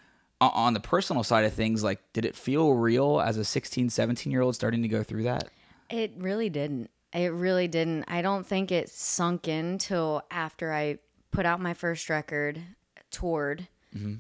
on 0.41 0.73
the 0.75 0.81
personal 0.81 1.23
side 1.23 1.45
of 1.45 1.53
things 1.53 1.85
like 1.85 2.01
did 2.13 2.25
it 2.25 2.35
feel 2.35 2.73
real 2.73 3.21
as 3.21 3.37
a 3.37 3.45
16 3.45 3.91
17 3.91 4.31
year 4.33 4.41
old 4.41 4.55
starting 4.55 4.83
to 4.83 4.89
go 4.89 5.03
through 5.03 5.23
that 5.25 5.49
It 5.91 6.13
really 6.17 6.49
didn't. 6.51 6.91
It 7.13 7.33
really 7.33 7.67
didn't. 7.69 8.05
I 8.09 8.23
don't 8.23 8.47
think 8.47 8.71
it 8.73 8.89
sunk 8.89 9.49
in 9.49 9.79
till 9.79 10.23
after 10.31 10.73
I 10.73 10.99
put 11.33 11.45
out 11.45 11.61
my 11.61 11.75
first 11.75 12.09
record, 12.09 12.63
toured, 13.11 13.67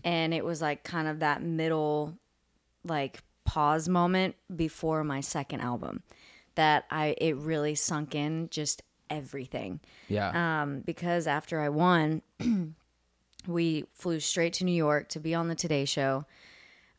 and 0.04 0.34
it 0.34 0.44
was 0.44 0.60
like 0.60 0.82
kind 0.82 1.06
of 1.06 1.20
that 1.20 1.40
middle, 1.42 2.18
like 2.84 3.22
pause 3.44 3.88
moment 3.88 4.34
before 4.54 5.04
my 5.04 5.20
second 5.20 5.60
album, 5.60 6.02
that 6.56 6.84
I 6.90 7.14
it 7.18 7.36
really 7.36 7.76
sunk 7.76 8.16
in 8.16 8.48
just 8.50 8.82
everything. 9.10 9.80
yeah 10.08 10.62
um, 10.62 10.80
because 10.86 11.26
after 11.26 11.60
I 11.60 11.68
won, 11.68 12.22
we 13.46 13.84
flew 13.94 14.20
straight 14.20 14.52
to 14.54 14.64
New 14.64 14.72
York 14.72 15.08
to 15.10 15.20
be 15.20 15.34
on 15.34 15.48
the 15.48 15.54
Today 15.54 15.84
Show. 15.84 16.24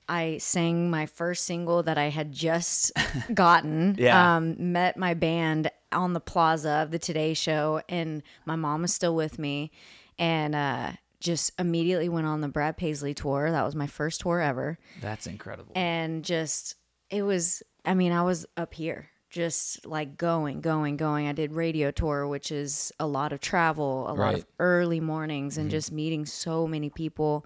I 0.10 0.40
sang 0.40 0.90
my 0.90 1.06
first 1.06 1.46
single 1.46 1.84
that 1.84 1.98
I 1.98 2.10
had 2.10 2.32
just 2.34 2.92
gotten. 3.34 3.96
Yeah. 3.98 4.36
Um, 4.36 4.74
met 4.74 4.98
my 4.98 5.14
band 5.14 5.72
on 5.94 6.14
the 6.14 6.20
plaza 6.20 6.82
of 6.84 6.92
the 6.92 7.00
Today 7.00 7.34
Show, 7.34 7.82
and 7.88 8.22
my 8.46 8.56
mom 8.56 8.82
was 8.82 8.94
still 8.94 9.16
with 9.16 9.40
me, 9.40 9.72
and 10.20 10.54
uh, 10.54 10.92
just 11.22 11.52
immediately 11.60 12.10
went 12.10 12.28
on 12.28 12.42
the 12.42 12.48
Brad 12.50 12.76
Paisley 12.76 13.14
tour. 13.14 13.52
That 13.52 13.64
was 13.64 13.76
my 13.76 13.88
first 13.88 14.20
tour 14.22 14.42
ever 14.42 14.78
that's 15.02 15.28
incredible 15.28 15.72
and 15.76 16.26
just 16.26 16.76
it 17.10 17.22
was 17.22 17.62
i 17.86 17.94
mean 17.94 18.12
i 18.12 18.24
was 18.24 18.46
up 18.58 18.74
here 18.74 19.11
just 19.32 19.86
like 19.86 20.18
going 20.18 20.62
going 20.62 20.98
going 20.98 21.28
i 21.28 21.32
did 21.32 21.54
radio 21.54 21.90
tour 21.90 22.28
which 22.28 22.52
is 22.52 22.92
a 23.00 23.08
lot 23.08 23.32
of 23.34 23.40
travel 23.40 24.06
a 24.10 24.14
lot 24.14 24.34
of 24.34 24.46
early 24.60 25.00
mornings 25.00 25.58
and 25.58 25.72
just 25.72 25.92
meeting 25.92 26.26
so 26.26 26.68
many 26.68 26.90
people 26.90 27.46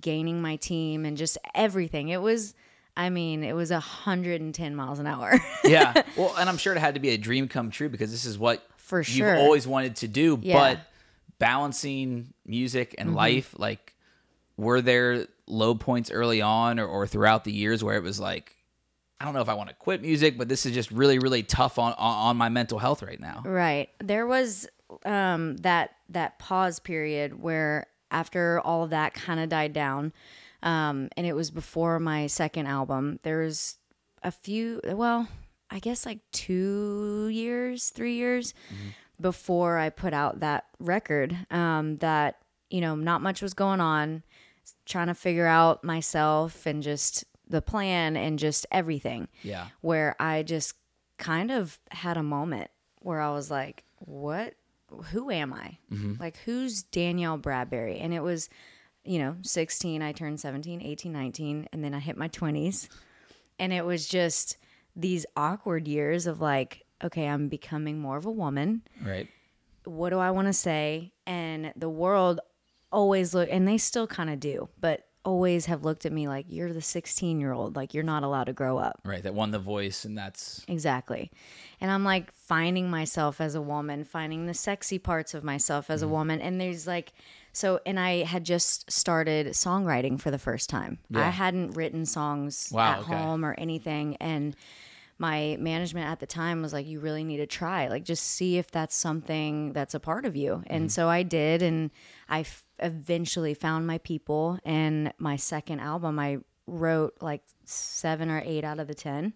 gaining 0.00 0.40
my 0.40 0.56
team 0.56 1.04
and 1.04 1.16
just 1.16 1.36
everything 1.54 2.08
it 2.08 2.22
was 2.22 2.54
i 2.96 3.10
mean 3.10 3.42
it 3.42 3.54
was 3.54 3.70
110 3.70 4.74
miles 4.76 4.98
an 4.98 5.06
hour 5.06 5.38
yeah. 5.68 6.02
Well, 6.16 6.34
and 6.38 6.48
I'm 6.48 6.56
sure 6.56 6.74
it 6.74 6.78
had 6.78 6.94
to 6.94 7.00
be 7.00 7.10
a 7.10 7.18
dream 7.18 7.48
come 7.48 7.70
true 7.70 7.88
because 7.88 8.10
this 8.10 8.24
is 8.24 8.38
what 8.38 8.66
For 8.76 9.02
sure 9.02 9.34
you've 9.34 9.40
always 9.40 9.66
wanted 9.66 9.96
to 9.96 10.08
do. 10.08 10.38
Yeah. 10.42 10.54
Mm-hmm. 10.54 10.74
But 10.74 10.86
balancing 11.38 12.32
music 12.44 12.94
and 12.98 13.14
life, 13.14 13.54
like, 13.58 13.94
were 14.56 14.80
there 14.80 15.26
low 15.46 15.74
points 15.74 16.10
early 16.10 16.40
on 16.40 16.78
or, 16.78 16.86
or 16.86 17.06
throughout 17.06 17.44
the 17.44 17.52
years 17.52 17.84
where 17.84 17.96
it 17.96 18.02
was 18.02 18.18
like, 18.18 18.55
I 19.20 19.24
don't 19.24 19.32
know 19.32 19.40
if 19.40 19.48
I 19.48 19.54
want 19.54 19.70
to 19.70 19.74
quit 19.74 20.02
music, 20.02 20.36
but 20.36 20.48
this 20.48 20.66
is 20.66 20.72
just 20.72 20.90
really, 20.90 21.18
really 21.18 21.42
tough 21.42 21.78
on, 21.78 21.94
on, 21.96 22.36
my 22.36 22.50
mental 22.50 22.78
health 22.78 23.02
right 23.02 23.18
now. 23.18 23.42
Right. 23.44 23.88
There 23.98 24.26
was 24.26 24.68
um, 25.04 25.56
that 25.58 25.92
that 26.10 26.38
pause 26.38 26.78
period 26.78 27.40
where 27.40 27.86
after 28.10 28.60
all 28.60 28.84
of 28.84 28.90
that 28.90 29.14
kind 29.14 29.40
of 29.40 29.48
died 29.48 29.72
down, 29.72 30.12
um, 30.62 31.08
and 31.16 31.26
it 31.26 31.34
was 31.34 31.50
before 31.50 31.98
my 31.98 32.26
second 32.26 32.66
album. 32.66 33.18
There 33.22 33.40
was 33.40 33.76
a 34.22 34.30
few. 34.30 34.80
Well, 34.84 35.28
I 35.70 35.78
guess 35.78 36.04
like 36.04 36.20
two 36.32 37.28
years, 37.28 37.88
three 37.90 38.14
years 38.14 38.52
before 39.18 39.78
I 39.78 39.88
put 39.88 40.12
out 40.12 40.40
that 40.40 40.66
record. 40.78 41.36
Um, 41.50 41.96
that 41.98 42.36
you 42.68 42.82
know, 42.82 42.94
not 42.94 43.22
much 43.22 43.40
was 43.40 43.54
going 43.54 43.80
on. 43.80 44.24
Trying 44.84 45.06
to 45.06 45.14
figure 45.14 45.46
out 45.46 45.84
myself 45.84 46.66
and 46.66 46.82
just 46.82 47.24
the 47.48 47.62
plan 47.62 48.16
and 48.16 48.38
just 48.38 48.66
everything 48.70 49.28
Yeah. 49.42 49.68
where 49.80 50.16
I 50.20 50.42
just 50.42 50.74
kind 51.18 51.50
of 51.50 51.78
had 51.90 52.16
a 52.16 52.22
moment 52.22 52.70
where 53.00 53.20
I 53.20 53.30
was 53.30 53.50
like, 53.50 53.84
what? 54.00 54.54
Who 55.12 55.30
am 55.30 55.52
I? 55.52 55.78
Mm-hmm. 55.92 56.14
Like, 56.20 56.38
who's 56.44 56.82
Danielle 56.82 57.38
Bradbery? 57.38 58.02
And 58.02 58.12
it 58.14 58.20
was, 58.20 58.48
you 59.04 59.18
know, 59.18 59.36
16, 59.42 60.02
I 60.02 60.12
turned 60.12 60.40
17, 60.40 60.82
18, 60.82 61.12
19, 61.12 61.68
and 61.72 61.84
then 61.84 61.94
I 61.94 61.98
hit 62.00 62.16
my 62.16 62.28
20s. 62.28 62.88
And 63.58 63.72
it 63.72 63.84
was 63.84 64.06
just 64.08 64.56
these 64.94 65.24
awkward 65.36 65.86
years 65.88 66.26
of 66.26 66.40
like, 66.40 66.84
okay, 67.02 67.26
I'm 67.26 67.48
becoming 67.48 67.98
more 67.98 68.16
of 68.16 68.26
a 68.26 68.30
woman 68.30 68.82
Right. 69.04 69.28
what 69.84 70.10
do 70.10 70.18
I 70.18 70.30
want 70.30 70.46
to 70.48 70.52
say? 70.52 71.12
And 71.26 71.72
the 71.76 71.88
world 71.90 72.40
always 72.92 73.34
look, 73.34 73.48
and 73.50 73.66
they 73.66 73.78
still 73.78 74.06
kind 74.06 74.30
of 74.30 74.40
do, 74.40 74.68
but 74.80 75.05
always 75.26 75.66
have 75.66 75.84
looked 75.84 76.06
at 76.06 76.12
me 76.12 76.28
like 76.28 76.46
you're 76.48 76.72
the 76.72 76.80
16 76.80 77.40
year 77.40 77.52
old, 77.52 77.74
like 77.74 77.92
you're 77.92 78.04
not 78.04 78.22
allowed 78.22 78.44
to 78.44 78.52
grow 78.52 78.78
up. 78.78 79.00
Right. 79.04 79.22
That 79.22 79.34
won 79.34 79.50
the 79.50 79.58
voice, 79.58 80.04
and 80.04 80.16
that's 80.16 80.64
Exactly. 80.68 81.32
And 81.80 81.90
I'm 81.90 82.04
like 82.04 82.32
finding 82.32 82.88
myself 82.88 83.40
as 83.40 83.54
a 83.56 83.60
woman, 83.60 84.04
finding 84.04 84.46
the 84.46 84.54
sexy 84.54 84.98
parts 84.98 85.34
of 85.34 85.42
myself 85.42 85.90
as 85.90 86.00
a 86.00 86.04
mm-hmm. 86.04 86.14
woman. 86.14 86.40
And 86.40 86.60
there's 86.60 86.86
like, 86.86 87.12
so, 87.52 87.80
and 87.84 87.98
I 87.98 88.22
had 88.22 88.44
just 88.44 88.90
started 88.90 89.48
songwriting 89.48 90.20
for 90.20 90.30
the 90.30 90.38
first 90.38 90.70
time. 90.70 90.98
Yeah. 91.10 91.26
I 91.26 91.30
hadn't 91.30 91.72
written 91.72 92.06
songs 92.06 92.68
Wow, 92.70 92.92
at 92.92 92.98
okay. 93.00 93.16
home 93.16 93.44
or 93.44 93.54
anything. 93.58 94.16
And 94.20 94.54
my 95.18 95.56
management 95.58 96.08
at 96.08 96.20
the 96.20 96.26
time 96.26 96.60
was 96.62 96.72
like, 96.72 96.86
you 96.86 97.00
really 97.00 97.24
need 97.24 97.38
to 97.38 97.46
try, 97.46 97.88
like, 97.88 98.04
just 98.04 98.22
see 98.24 98.58
if 98.58 98.70
that's 98.70 98.94
something 98.94 99.72
that's 99.72 99.94
a 99.94 100.00
part 100.00 100.24
of 100.26 100.36
you. 100.36 100.52
Mm-hmm. 100.52 100.64
And 100.74 100.92
so 100.92 101.08
I 101.08 101.22
did. 101.22 101.62
And 101.62 101.90
I 102.28 102.40
f- 102.40 102.66
eventually 102.78 103.54
found 103.54 103.86
my 103.86 103.98
people. 103.98 104.58
And 104.64 105.12
my 105.18 105.36
second 105.36 105.80
album, 105.80 106.18
I 106.18 106.38
wrote 106.66 107.14
like 107.20 107.42
seven 107.64 108.28
or 108.28 108.42
eight 108.44 108.64
out 108.64 108.80
of 108.80 108.88
the 108.88 108.94
10 108.94 109.32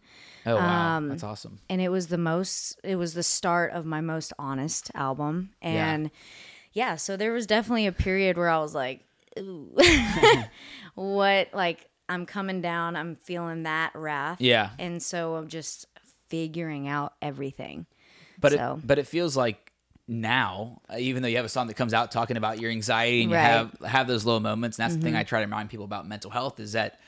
oh 0.47 0.57
wow, 0.57 0.97
Um, 0.97 1.09
that's 1.11 1.23
awesome. 1.23 1.61
and 1.69 1.81
it 1.81 1.89
was 1.89 2.09
the 2.09 2.19
most 2.19 2.77
it 2.83 2.97
was 2.97 3.15
the 3.15 3.23
start 3.23 3.71
of 3.73 3.87
my 3.87 4.01
most 4.01 4.33
honest 4.37 4.91
album 4.97 5.51
and 5.63 6.11
yeah, 6.73 6.97
so 6.97 7.17
there 7.17 7.33
was 7.33 7.47
definitely 7.47 7.87
a 7.87 7.93
period 7.93 8.37
where 8.37 8.49
i 8.49 8.59
was 8.59 8.75
like 8.75 9.05
Ooh. 9.39 9.73
what 10.95 11.49
like 11.55 11.89
i'm 12.11 12.27
coming 12.27 12.61
down 12.61 12.97
i'm 12.97 13.17
feeling 13.17 13.63
that 13.63 13.93
wrath 13.95 14.41
Yeah. 14.41 14.71
and 14.79 15.03
so 15.03 15.37
i'm 15.37 15.49
just 15.49 15.87
figuring 16.29 16.89
out 16.89 17.15
everything 17.23 17.87
But 18.39 18.53
So- 18.53 18.79
it 18.83 18.87
but 18.87 18.99
it 18.99 19.07
feels 19.07 19.37
like 19.37 19.67
now, 20.09 20.81
uh, 20.93 20.97
even 20.99 21.23
though 21.23 21.29
you 21.29 21.37
have 21.37 21.45
a 21.45 21.49
song 21.49 21.69
that 21.69 21.75
comes 21.75 21.95
out 21.95 22.11
talking 22.11 22.37
about 22.37 22.59
your 22.61 22.73
anxiety 22.73 23.23
and 23.23 23.31
you 23.31 23.37
Right. 23.37 23.49
Mm-hmm. 23.49 23.85
have 23.85 23.93
have 23.93 24.07
those 24.09 24.25
low 24.25 24.41
moments, 24.41 24.77
and 24.77 24.85
that's 24.85 24.97
the 24.97 25.03
thing 25.03 25.15
I 25.15 25.23
try 25.23 25.39
to 25.39 25.47
remind 25.47 25.71
people 25.71 25.85
about 25.85 26.05
mental 26.05 26.33
health 26.33 26.59
is 26.59 26.73
that 26.73 26.99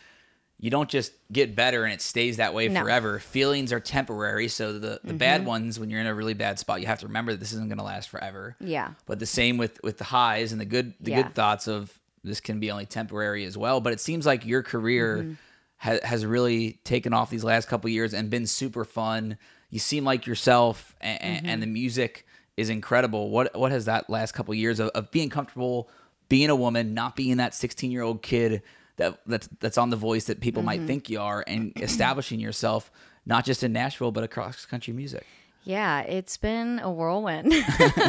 you 0.60 0.70
don't 0.70 0.88
just 0.88 1.10
get 1.32 1.56
better 1.56 1.82
and 1.82 1.92
it 1.92 2.00
stays 2.00 2.36
that 2.36 2.54
way 2.54 2.68
No. 2.68 2.74
Mm-hmm. 2.74 2.82
forever. 2.84 3.18
Feelings 3.18 3.72
are 3.72 3.80
temporary, 3.80 4.46
so 4.46 4.78
the 4.78 5.00
the 5.02 5.14
bad 5.14 5.44
ones 5.44 5.80
when 5.80 5.90
you're 5.90 6.00
in 6.00 6.06
a 6.06 6.14
really 6.14 6.34
bad 6.34 6.60
spot, 6.60 6.80
you 6.80 6.86
have 6.86 7.00
to 7.00 7.08
remember 7.08 7.32
that 7.32 7.40
this 7.40 7.52
isn't 7.52 7.66
going 7.68 7.78
to 7.78 7.84
last 7.84 8.08
forever. 8.08 8.54
yeah 8.60 8.92
But 9.06 9.18
the 9.18 9.26
same 9.26 9.56
with 9.56 9.82
with 9.82 9.98
the 9.98 10.04
highs 10.04 10.52
and 10.52 10.60
the 10.60 10.64
good 10.64 10.94
the 11.00 11.10
Yeah. 11.10 11.22
good 11.22 11.34
thoughts 11.34 11.66
of 11.66 11.98
this 12.24 12.40
can 12.40 12.60
be 12.60 12.70
only 12.70 12.86
temporary 12.86 13.44
as 13.44 13.56
well. 13.58 13.80
But 13.80 13.92
it 13.92 14.00
seems 14.00 14.26
like 14.26 14.46
your 14.46 14.62
career 14.62 15.18
Mm-hmm. 15.18 15.32
ha- 15.78 15.98
has 16.04 16.24
really 16.24 16.80
taken 16.84 17.12
off 17.12 17.30
these 17.30 17.44
last 17.44 17.68
couple 17.68 17.90
years 17.90 18.14
and 18.14 18.30
been 18.30 18.46
super 18.46 18.84
fun. 18.84 19.36
You 19.70 19.78
seem 19.78 20.04
like 20.04 20.26
yourself, 20.26 20.94
and, 21.00 21.20
Mm-hmm. 21.38 21.46
and 21.46 21.62
the 21.62 21.66
music 21.66 22.26
is 22.56 22.68
incredible. 22.68 23.30
What 23.30 23.56
what 23.58 23.72
has 23.72 23.86
that 23.86 24.08
last 24.10 24.32
couple 24.32 24.54
years 24.54 24.78
of, 24.80 24.88
of 24.90 25.10
being 25.10 25.30
comfortable, 25.30 25.88
being 26.28 26.50
a 26.50 26.56
woman, 26.56 26.94
not 26.94 27.16
being 27.16 27.38
that 27.38 27.54
16 27.54 27.90
year 27.90 28.02
old 28.02 28.22
kid 28.22 28.62
that 28.96 29.18
that's 29.26 29.48
that's 29.58 29.78
on 29.78 29.88
the 29.90 29.96
voice 29.96 30.24
that 30.24 30.40
people 30.40 30.62
might 30.62 30.82
think 30.82 31.08
you 31.08 31.18
are 31.20 31.42
and 31.46 31.72
establishing 31.76 32.38
yourself 32.40 32.90
not 33.24 33.44
just 33.46 33.62
in 33.62 33.72
Nashville 33.72 34.12
but 34.12 34.22
across 34.22 34.66
country 34.66 34.92
music. 34.92 35.26
Yeah, 35.64 36.00
it's 36.00 36.36
been 36.36 36.80
a 36.80 36.90
whirlwind. 36.90 37.52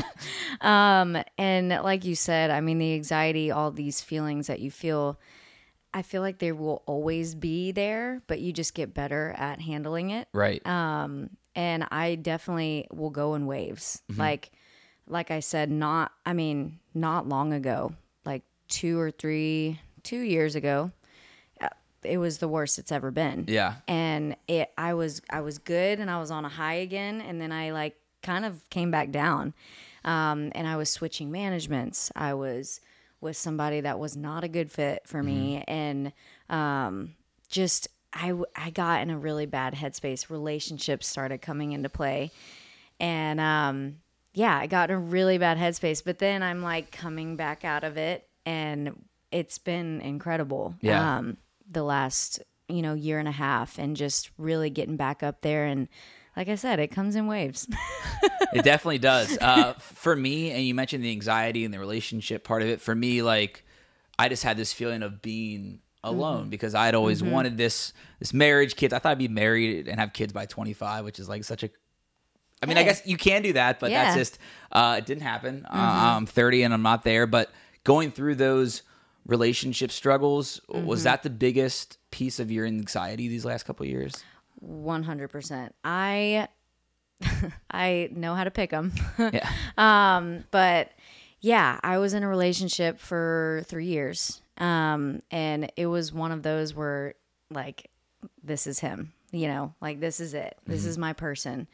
um, 0.61 1.17
and 1.37 1.69
like 1.69 2.05
you 2.05 2.15
said, 2.15 2.49
I 2.49 2.61
mean, 2.61 2.79
the 2.79 2.93
anxiety, 2.95 3.51
all 3.51 3.71
these 3.71 4.01
feelings 4.01 4.47
that 4.47 4.59
you 4.59 4.71
feel, 4.71 5.19
I 5.93 6.01
feel 6.01 6.21
like 6.21 6.39
they 6.39 6.51
will 6.51 6.81
always 6.85 7.35
be 7.35 7.71
there, 7.71 8.21
but 8.27 8.39
you 8.39 8.53
just 8.53 8.73
get 8.73 8.93
better 8.93 9.35
at 9.37 9.61
handling 9.61 10.09
it. 10.09 10.27
Right. 10.33 10.65
Um, 10.65 11.29
and 11.55 11.87
I 11.91 12.15
definitely 12.15 12.87
will 12.91 13.11
go 13.11 13.35
in 13.35 13.45
waves. 13.45 14.01
Like, 14.17 14.51
like 15.07 15.29
I 15.29 15.39
said, 15.41 15.69
not, 15.69 16.11
I 16.25 16.33
mean, 16.33 16.79
not 16.95 17.27
long 17.27 17.53
ago, 17.53 17.93
like 18.25 18.41
two 18.67 18.99
or 18.99 19.11
three, 19.11 19.79
two 20.01 20.19
years 20.19 20.55
ago, 20.55 20.91
it 22.05 22.17
was 22.17 22.37
the 22.39 22.47
worst 22.47 22.79
it's 22.79 22.91
ever 22.91 23.11
been. 23.11 23.45
Yeah. 23.47 23.75
and 23.87 24.35
it 24.47 24.71
i 24.77 24.93
was 24.93 25.21
i 25.29 25.41
was 25.41 25.57
good 25.57 25.99
and 25.99 26.09
i 26.09 26.19
was 26.19 26.31
on 26.31 26.45
a 26.45 26.49
high 26.49 26.75
again 26.75 27.21
and 27.21 27.39
then 27.41 27.51
i 27.51 27.71
like 27.71 27.95
kind 28.21 28.45
of 28.45 28.69
came 28.69 28.91
back 28.91 29.11
down. 29.11 29.53
Um, 30.05 30.51
and 30.53 30.67
i 30.67 30.75
was 30.75 30.89
switching 30.89 31.31
managements. 31.31 32.11
I 32.15 32.33
was 32.33 32.81
with 33.21 33.37
somebody 33.37 33.81
that 33.81 33.99
was 33.99 34.17
not 34.17 34.43
a 34.43 34.47
good 34.47 34.69
fit 34.71 35.03
for 35.05 35.23
me 35.23 35.63
and 35.67 36.11
um, 36.49 37.15
just 37.49 37.87
I 38.11 38.33
I 38.55 38.69
got 38.69 39.01
in 39.01 39.09
a 39.09 39.17
really 39.17 39.45
bad 39.45 39.75
headspace. 39.75 40.29
Relationships 40.29 41.07
started 41.07 41.41
coming 41.41 41.71
into 41.71 41.89
play. 41.89 42.31
And 42.99 43.39
um, 43.39 43.97
yeah 44.35 44.57
i 44.57 44.65
got 44.65 44.89
in 44.89 44.95
a 44.95 44.99
really 44.99 45.37
bad 45.37 45.57
headspace 45.59 46.03
but 46.03 46.17
then 46.17 46.41
i'm 46.41 46.63
like 46.63 46.91
coming 46.91 47.35
back 47.35 47.63
out 47.63 47.83
of 47.83 47.97
it 47.97 48.27
and 48.47 48.95
it's 49.31 49.57
been 49.57 49.99
incredible. 50.01 50.75
Yeah. 50.81 51.17
um, 51.17 51.37
the 51.73 51.83
last 51.83 52.41
you 52.69 52.81
know 52.81 52.93
year 52.93 53.19
and 53.19 53.27
a 53.27 53.31
half 53.31 53.77
and 53.77 53.95
just 53.97 54.31
really 54.37 54.69
getting 54.69 54.95
back 54.95 55.21
up 55.23 55.41
there 55.41 55.65
and 55.65 55.87
like 56.37 56.47
i 56.47 56.55
said 56.55 56.79
it 56.79 56.87
comes 56.87 57.15
in 57.15 57.27
waves 57.27 57.67
it 58.53 58.63
definitely 58.63 58.99
does. 58.99 59.37
Uh, 59.39 59.73
for 59.79 60.15
me, 60.15 60.51
and 60.51 60.63
you 60.63 60.75
mentioned 60.75 61.03
the 61.03 61.11
anxiety 61.11 61.65
and 61.65 61.73
the 61.73 61.79
relationship 61.79 62.43
part 62.43 62.61
of 62.61 62.67
it. 62.67 62.81
For 62.81 62.93
me, 62.93 63.21
like 63.23 63.65
I 64.19 64.29
just 64.29 64.43
had 64.43 64.57
this 64.57 64.71
feeling 64.71 65.01
of 65.03 65.21
being 65.23 65.79
alone 66.03 66.41
Mm-hmm. 66.41 66.49
because 66.49 66.75
I 66.75 66.85
had 66.85 66.93
always 66.95 67.23
wanted 67.23 67.57
this 67.57 67.93
this 68.19 68.31
marriage, 68.33 68.75
kids. 68.75 68.93
I 68.93 68.99
thought 68.99 69.13
I'd 69.13 69.17
be 69.17 69.27
married 69.27 69.87
and 69.87 69.99
have 69.99 70.13
kids 70.13 70.33
by 70.33 70.45
25, 70.45 71.03
which 71.03 71.17
is 71.19 71.27
like 71.27 71.43
such 71.43 71.63
a. 71.63 71.69
I 72.61 72.65
mean, 72.67 72.77
I 72.77 72.83
guess 72.83 73.01
you 73.05 73.17
can 73.17 73.41
do 73.41 73.53
that, 73.53 73.79
but 73.79 73.89
that's 73.89 73.91
Yeah. 73.91 74.09
Mm-hmm. 74.11 74.19
just 74.19 74.39
uh, 74.71 74.95
it 74.99 75.05
didn't 75.07 75.23
happen. 75.23 75.65
Uh, 75.65 75.69
I'm 75.73 76.25
30 76.27 76.63
and 76.63 76.73
I'm 76.73 76.83
not 76.83 77.03
there, 77.03 77.25
but 77.25 77.51
going 77.83 78.11
through 78.11 78.35
those 78.35 78.83
relationship 79.25 79.91
struggles 79.91 80.59
Mm-hmm. 80.69 80.85
was 80.85 81.03
that 81.03 81.23
the 81.23 81.29
biggest 81.29 81.97
piece 82.11 82.39
of 82.39 82.51
your 82.51 82.65
anxiety 82.65 83.27
these 83.27 83.45
last 83.45 83.63
couple 83.63 83.83
of 83.85 83.89
years? 83.89 84.23
100% 84.65 85.69
i 85.83 86.47
i 87.71 88.09
know 88.11 88.33
how 88.35 88.43
to 88.43 88.51
pick 88.51 88.69
them 88.71 88.91
Yeah. 89.17 89.49
Um, 89.77 90.43
but 90.51 90.91
yeah, 91.41 91.79
I 91.83 91.97
was 91.97 92.13
in 92.13 92.23
a 92.23 92.27
relationship 92.29 92.99
for 92.99 93.63
three 93.65 93.87
years. 93.87 94.41
Um, 94.57 95.21
and 95.29 95.69
it 95.75 95.87
was 95.87 96.13
one 96.13 96.31
of 96.31 96.41
those 96.41 96.73
where 96.73 97.15
like, 97.49 97.89
this 98.41 98.65
is 98.65 98.79
him, 98.79 99.11
you 99.31 99.47
know, 99.47 99.73
like 99.81 99.99
this 99.99 100.21
is 100.21 100.33
it. 100.33 100.57
This 100.65 100.85
is 100.85 100.97
my 100.97 101.11
person. 101.11 101.67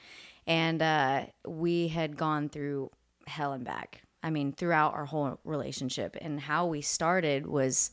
And 0.47 0.81
uh, 0.81 1.25
we 1.45 1.87
had 1.89 2.17
gone 2.17 2.49
through 2.49 2.89
hell 3.27 3.53
and 3.53 3.63
back. 3.63 4.01
I 4.23 4.29
mean, 4.29 4.51
throughout 4.53 4.93
our 4.93 5.05
whole 5.05 5.39
relationship. 5.43 6.17
And 6.19 6.39
how 6.39 6.65
we 6.65 6.81
started 6.81 7.47
was 7.47 7.91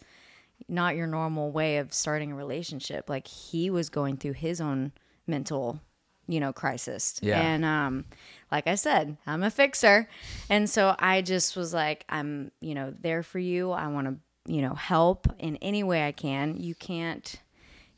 not 0.68 0.97
your 0.97 1.06
normal 1.06 1.50
way 1.52 1.78
of 1.78 1.92
starting 1.92 2.33
a 2.33 2.35
relationship. 2.35 3.09
Like 3.09 3.26
he 3.28 3.71
was 3.71 3.88
going 3.90 4.16
through 4.16 4.33
his 4.33 4.61
own 4.61 4.92
mental, 5.26 5.80
you 6.26 6.40
know, 6.40 6.52
crisis. 6.52 7.18
Yeah. 7.23 7.40
And 7.40 7.64
um 7.64 8.04
like 8.50 8.66
I 8.66 8.75
said, 8.75 9.16
I'm 9.26 9.42
a 9.42 9.50
fixer. 9.50 10.09
And 10.50 10.69
so 10.69 10.97
I 10.99 11.23
just 11.23 11.56
was 11.56 11.75
like 11.75 12.04
I'm, 12.08 12.50
you 12.60 12.75
know, 12.75 12.93
there 13.00 13.23
for 13.23 13.39
you. 13.39 13.71
I 13.71 13.86
want 13.89 14.06
to, 14.08 14.52
you 14.52 14.62
know, 14.62 14.75
help 14.75 15.28
in 15.39 15.56
any 15.56 15.82
way 15.84 16.06
I 16.06 16.12
can. 16.12 16.56
You 16.58 16.75
can't 16.75 17.41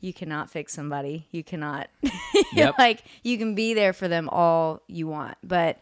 you 0.01 0.13
cannot 0.13 0.49
fix 0.49 0.73
somebody. 0.73 1.27
You 1.31 1.43
cannot 1.43 1.89
Yep. 2.53 2.75
like 2.77 3.03
you 3.23 3.37
can 3.37 3.55
be 3.55 3.73
there 3.73 3.93
for 3.93 4.07
them 4.07 4.29
all 4.29 4.81
you 4.87 5.07
want. 5.07 5.37
But 5.43 5.79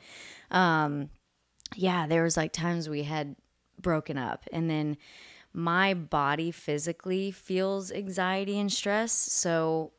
um 0.52 1.10
yeah, 1.76 2.08
there 2.08 2.24
was 2.24 2.38
like 2.38 2.52
times 2.54 2.88
we 2.90 3.04
had 3.04 3.36
broken 3.82 4.18
up 4.18 4.44
and 4.52 4.70
then 4.70 4.98
my 5.54 5.94
body 5.94 6.52
physically 6.52 7.32
feels 7.32 7.92
anxiety 7.92 8.60
and 8.60 8.72
stress. 8.72 9.12
So 9.12 9.92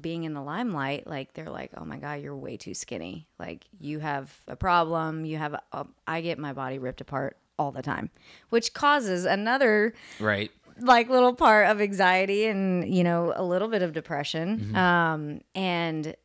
being 0.00 0.24
in 0.24 0.32
the 0.32 0.40
limelight, 0.40 1.06
like 1.06 1.34
they're 1.34 1.50
like, 1.50 1.70
"Oh 1.76 1.84
my 1.84 1.98
god, 1.98 2.22
you're 2.22 2.36
way 2.36 2.56
too 2.56 2.72
skinny. 2.72 3.26
Like 3.38 3.66
you 3.78 3.98
have 3.98 4.34
a 4.48 4.56
problem. 4.56 5.24
You 5.26 5.36
have 5.36 5.52
a, 5.54 5.62
a 5.72 5.86
I 6.06 6.20
get 6.22 6.38
my 6.38 6.52
body 6.54 6.78
ripped 6.78 7.00
apart 7.02 7.36
all 7.58 7.72
the 7.72 7.82
time, 7.82 8.08
which 8.48 8.72
causes 8.72 9.24
another 9.26 9.92
Right. 10.18 10.50
like 10.80 11.10
little 11.10 11.34
part 11.34 11.66
of 11.68 11.80
anxiety 11.82 12.46
and 12.46 12.92
you 12.94 13.04
know 13.04 13.32
a 13.36 13.44
little 13.44 13.68
bit 13.68 13.82
of 13.82 13.92
depression 13.92 14.74
um 14.74 15.40
and 15.54 16.16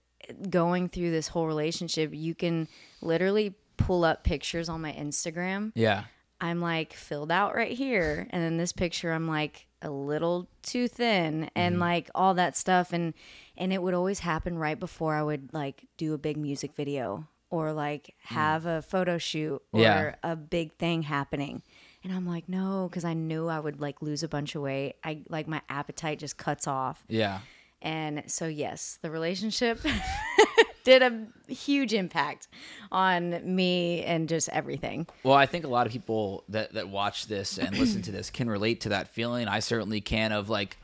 going 0.50 0.88
through 0.88 1.12
this 1.12 1.28
whole 1.28 1.46
relationship 1.48 2.12
you 2.14 2.34
can 2.34 2.68
literally 3.02 3.54
pull 3.78 4.04
up 4.04 4.24
pictures 4.24 4.70
on 4.70 4.82
my 4.82 4.92
instagram 4.94 5.72
Yeah. 5.76 6.04
i'm 6.42 6.62
like 6.62 6.94
filled 6.94 7.32
out 7.32 7.56
right 7.56 7.72
here. 7.72 8.28
And 8.32 8.44
then 8.44 8.58
this 8.58 8.72
picture 8.74 9.12
i'm 9.12 9.28
like 9.28 9.68
a 9.82 9.90
little 9.92 10.48
too 10.64 10.88
thin 10.88 11.50
and 11.56 11.74
mm-hmm. 11.74 11.82
like 11.82 12.10
all 12.16 12.34
that 12.34 12.58
stuff. 12.58 12.94
And 12.94 13.14
and 13.56 13.72
it 13.72 13.82
would 13.82 13.94
always 13.94 14.20
happen 14.20 14.58
right 14.58 14.80
before 14.80 15.14
i 15.14 15.22
would 15.24 15.54
like 15.54 15.86
do 15.98 16.14
a 16.14 16.18
big 16.18 16.36
music 16.38 16.76
video 16.76 17.28
or 17.50 17.72
like 17.74 18.08
mm. 18.08 18.36
have 18.36 18.66
a 18.66 18.82
photo 18.82 19.18
shoot 19.18 19.62
or 19.72 19.82
Yeah. 19.82 20.16
a 20.24 20.36
big 20.36 20.74
thing 20.74 21.04
happening. 21.04 21.62
And 22.04 22.12
i'm 22.14 22.26
like 22.28 22.50
no 22.50 22.88
because 22.90 23.06
i 23.06 23.14
knew 23.14 23.48
i 23.48 23.60
would 23.60 23.80
like 23.80 24.02
lose 24.02 24.24
a 24.24 24.28
bunch 24.28 24.56
of 24.56 24.62
weight. 24.64 24.96
I 25.04 25.24
like 25.30 25.48
my 25.48 25.62
appetite 25.70 26.20
just 26.20 26.38
cuts 26.38 26.68
off. 26.68 27.04
Yeah. 27.08 27.40
and 27.82 28.24
so 28.28 28.48
yes 28.48 28.98
the 29.04 29.12
relationship 29.12 29.80
did 30.88 31.02
a 31.02 31.52
huge 31.52 31.94
impact 31.94 32.48
on 32.94 33.42
me 33.44 34.04
and 34.04 34.30
just 34.30 34.48
everything 34.50 35.06
Well, 35.24 35.34
I 35.34 35.46
think 35.46 35.66
a 35.66 35.68
lot 35.68 35.86
of 35.86 35.92
people 35.92 36.46
that 36.48 36.74
that 36.76 36.88
watch 36.88 37.28
this 37.28 37.58
and 37.58 37.78
listen 37.80 38.02
to 38.04 38.12
this 38.12 38.30
can 38.30 38.50
relate 38.50 38.82
to 38.82 38.90
that 38.90 39.10
feeling. 39.10 39.50
I 39.50 39.60
certainly 39.60 40.00
can 40.00 40.32
of 40.32 40.50
like 40.50 40.78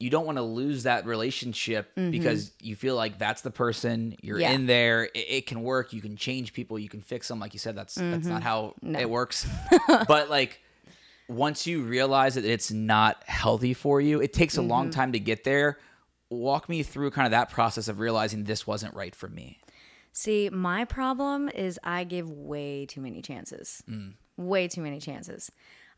you 0.00 0.10
don't 0.10 0.26
want 0.26 0.38
to 0.38 0.42
lose 0.42 0.82
that 0.82 1.06
relationship 1.06 1.94
mm-hmm. 1.94 2.10
because 2.10 2.50
you 2.60 2.74
feel 2.74 2.96
like 2.96 3.18
that's 3.18 3.42
the 3.42 3.52
person 3.52 4.16
you're 4.20 4.40
Yeah. 4.40 4.50
in 4.50 4.66
there. 4.66 5.04
It, 5.04 5.26
it 5.28 5.46
can 5.46 5.62
work. 5.62 5.92
You 5.92 6.00
can 6.00 6.16
change 6.16 6.52
people. 6.52 6.76
You 6.76 6.88
can 6.88 7.00
fix 7.00 7.28
them. 7.28 7.38
Like 7.38 7.52
you 7.52 7.60
said, 7.60 7.76
that's 7.76 7.94
that's 7.94 8.26
not 8.26 8.42
mm-hmm. 8.42 8.94
how 8.94 9.00
it 9.00 9.08
works. 9.08 9.46
but 10.08 10.30
like 10.30 10.60
once 11.28 11.64
you 11.68 11.82
realize 11.82 12.34
that 12.34 12.44
it's 12.44 12.72
not 12.72 13.22
healthy 13.24 13.72
for 13.72 14.00
you, 14.00 14.20
it 14.20 14.32
takes 14.32 14.56
a 14.56 14.62
long 14.62 14.86
mm-hmm. 14.86 14.98
time 14.98 15.12
to 15.12 15.20
get 15.20 15.44
there. 15.44 15.78
Walk 16.32 16.68
me 16.68 16.82
through 16.82 17.10
kind 17.10 17.26
of 17.26 17.30
that 17.32 17.50
process 17.50 17.88
of 17.88 18.00
realizing 18.00 18.44
this 18.44 18.66
wasn't 18.66 18.94
right 18.94 19.14
for 19.14 19.28
me. 19.28 19.58
See, 20.12 20.48
my 20.50 20.84
problem 20.84 21.48
is 21.48 21.78
I 21.84 22.04
give 22.04 22.30
way 22.30 22.86
too 22.86 23.00
many 23.00 23.22
chances. 23.22 23.82
Mm. 23.88 24.14
Way 24.36 24.68
too 24.68 24.80
many 24.82 24.98
chances. 25.00 25.50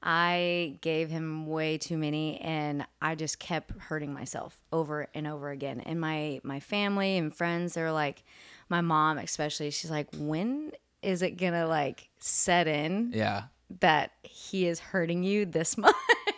I 0.03 0.79
gave 0.83 1.09
him 1.09 1.47
way 1.47 1.79
too 1.79 1.97
many 1.97 2.39
and 2.41 2.87
I 3.01 3.15
just 3.15 3.39
kept 3.39 3.71
hurting 3.79 4.13
myself 4.13 4.63
over 4.73 5.09
and 5.15 5.27
over 5.27 5.51
again. 5.51 5.81
And 5.81 5.99
my 6.01 6.41
my 6.43 6.61
family 6.61 7.17
and 7.17 7.35
friends 7.35 7.75
they're 7.75 7.91
like 7.93 8.23
my 8.69 8.83
mom 8.83 9.17
especially 9.19 9.71
she's 9.71 9.91
like 9.91 10.09
when 10.19 10.73
is 11.03 11.23
it 11.23 11.39
going 11.39 11.53
to 11.55 11.67
like 11.67 12.09
set 12.19 12.67
in 12.67 13.13
Yeah. 13.15 13.45
that 13.81 14.11
he 14.23 14.67
is 14.67 14.79
hurting 14.79 15.23
you 15.23 15.47
this 15.47 15.79
much? 15.79 15.95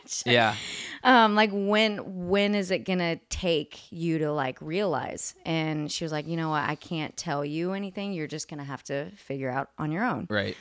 Yeah. 0.26 0.54
um 1.04 1.34
like 1.34 1.50
when 1.52 2.28
when 2.28 2.54
is 2.54 2.70
it 2.70 2.80
gonna 2.84 3.16
take 3.28 3.80
you 3.90 4.18
to 4.18 4.32
like 4.32 4.58
realize? 4.60 5.34
And 5.44 5.90
she 5.90 6.04
was 6.04 6.12
like 6.12 6.26
you 6.26 6.36
know 6.36 6.50
what? 6.50 6.64
I 6.68 6.74
can't 6.76 7.16
tell 7.16 7.44
you 7.44 7.72
anything. 7.72 8.12
You're 8.12 8.26
just 8.26 8.48
gonna 8.48 8.64
have 8.64 8.82
to 8.84 9.10
figure 9.16 9.50
out 9.50 9.70
on 9.78 9.90
your 9.92 10.04
own. 10.04 10.26
Right. 10.30 10.56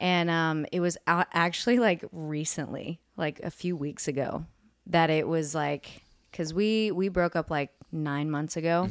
and 0.00 0.28
um 0.30 0.66
it 0.72 0.80
was 0.80 0.96
a- 1.06 1.26
actually 1.32 1.78
like 1.78 2.04
recently 2.12 3.00
like 3.16 3.40
a 3.40 3.50
few 3.50 3.76
weeks 3.76 4.08
ago 4.08 4.44
that 4.86 5.10
it 5.10 5.28
was 5.28 5.54
like 5.54 6.02
because 6.30 6.52
we 6.54 6.90
we 6.90 7.08
broke 7.08 7.36
up 7.36 7.50
like 7.50 7.70
nine 7.92 8.30
months 8.30 8.56
ago 8.56 8.88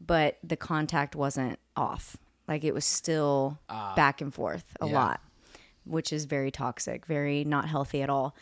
but 0.00 0.38
the 0.44 0.56
contact 0.56 1.16
wasn't 1.16 1.58
off. 1.76 2.16
Like 2.46 2.62
it 2.64 2.72
was 2.72 2.84
still 2.84 3.58
back 3.96 4.20
and 4.20 4.32
forth 4.32 4.64
a 4.80 4.86
Yeah. 4.86 4.94
lot 4.94 5.20
which 5.84 6.12
is 6.12 6.24
very 6.26 6.50
toxic 6.50 7.06
very 7.06 7.44
not 7.44 7.66
healthy 7.66 8.02
at 8.02 8.10
all 8.10 8.34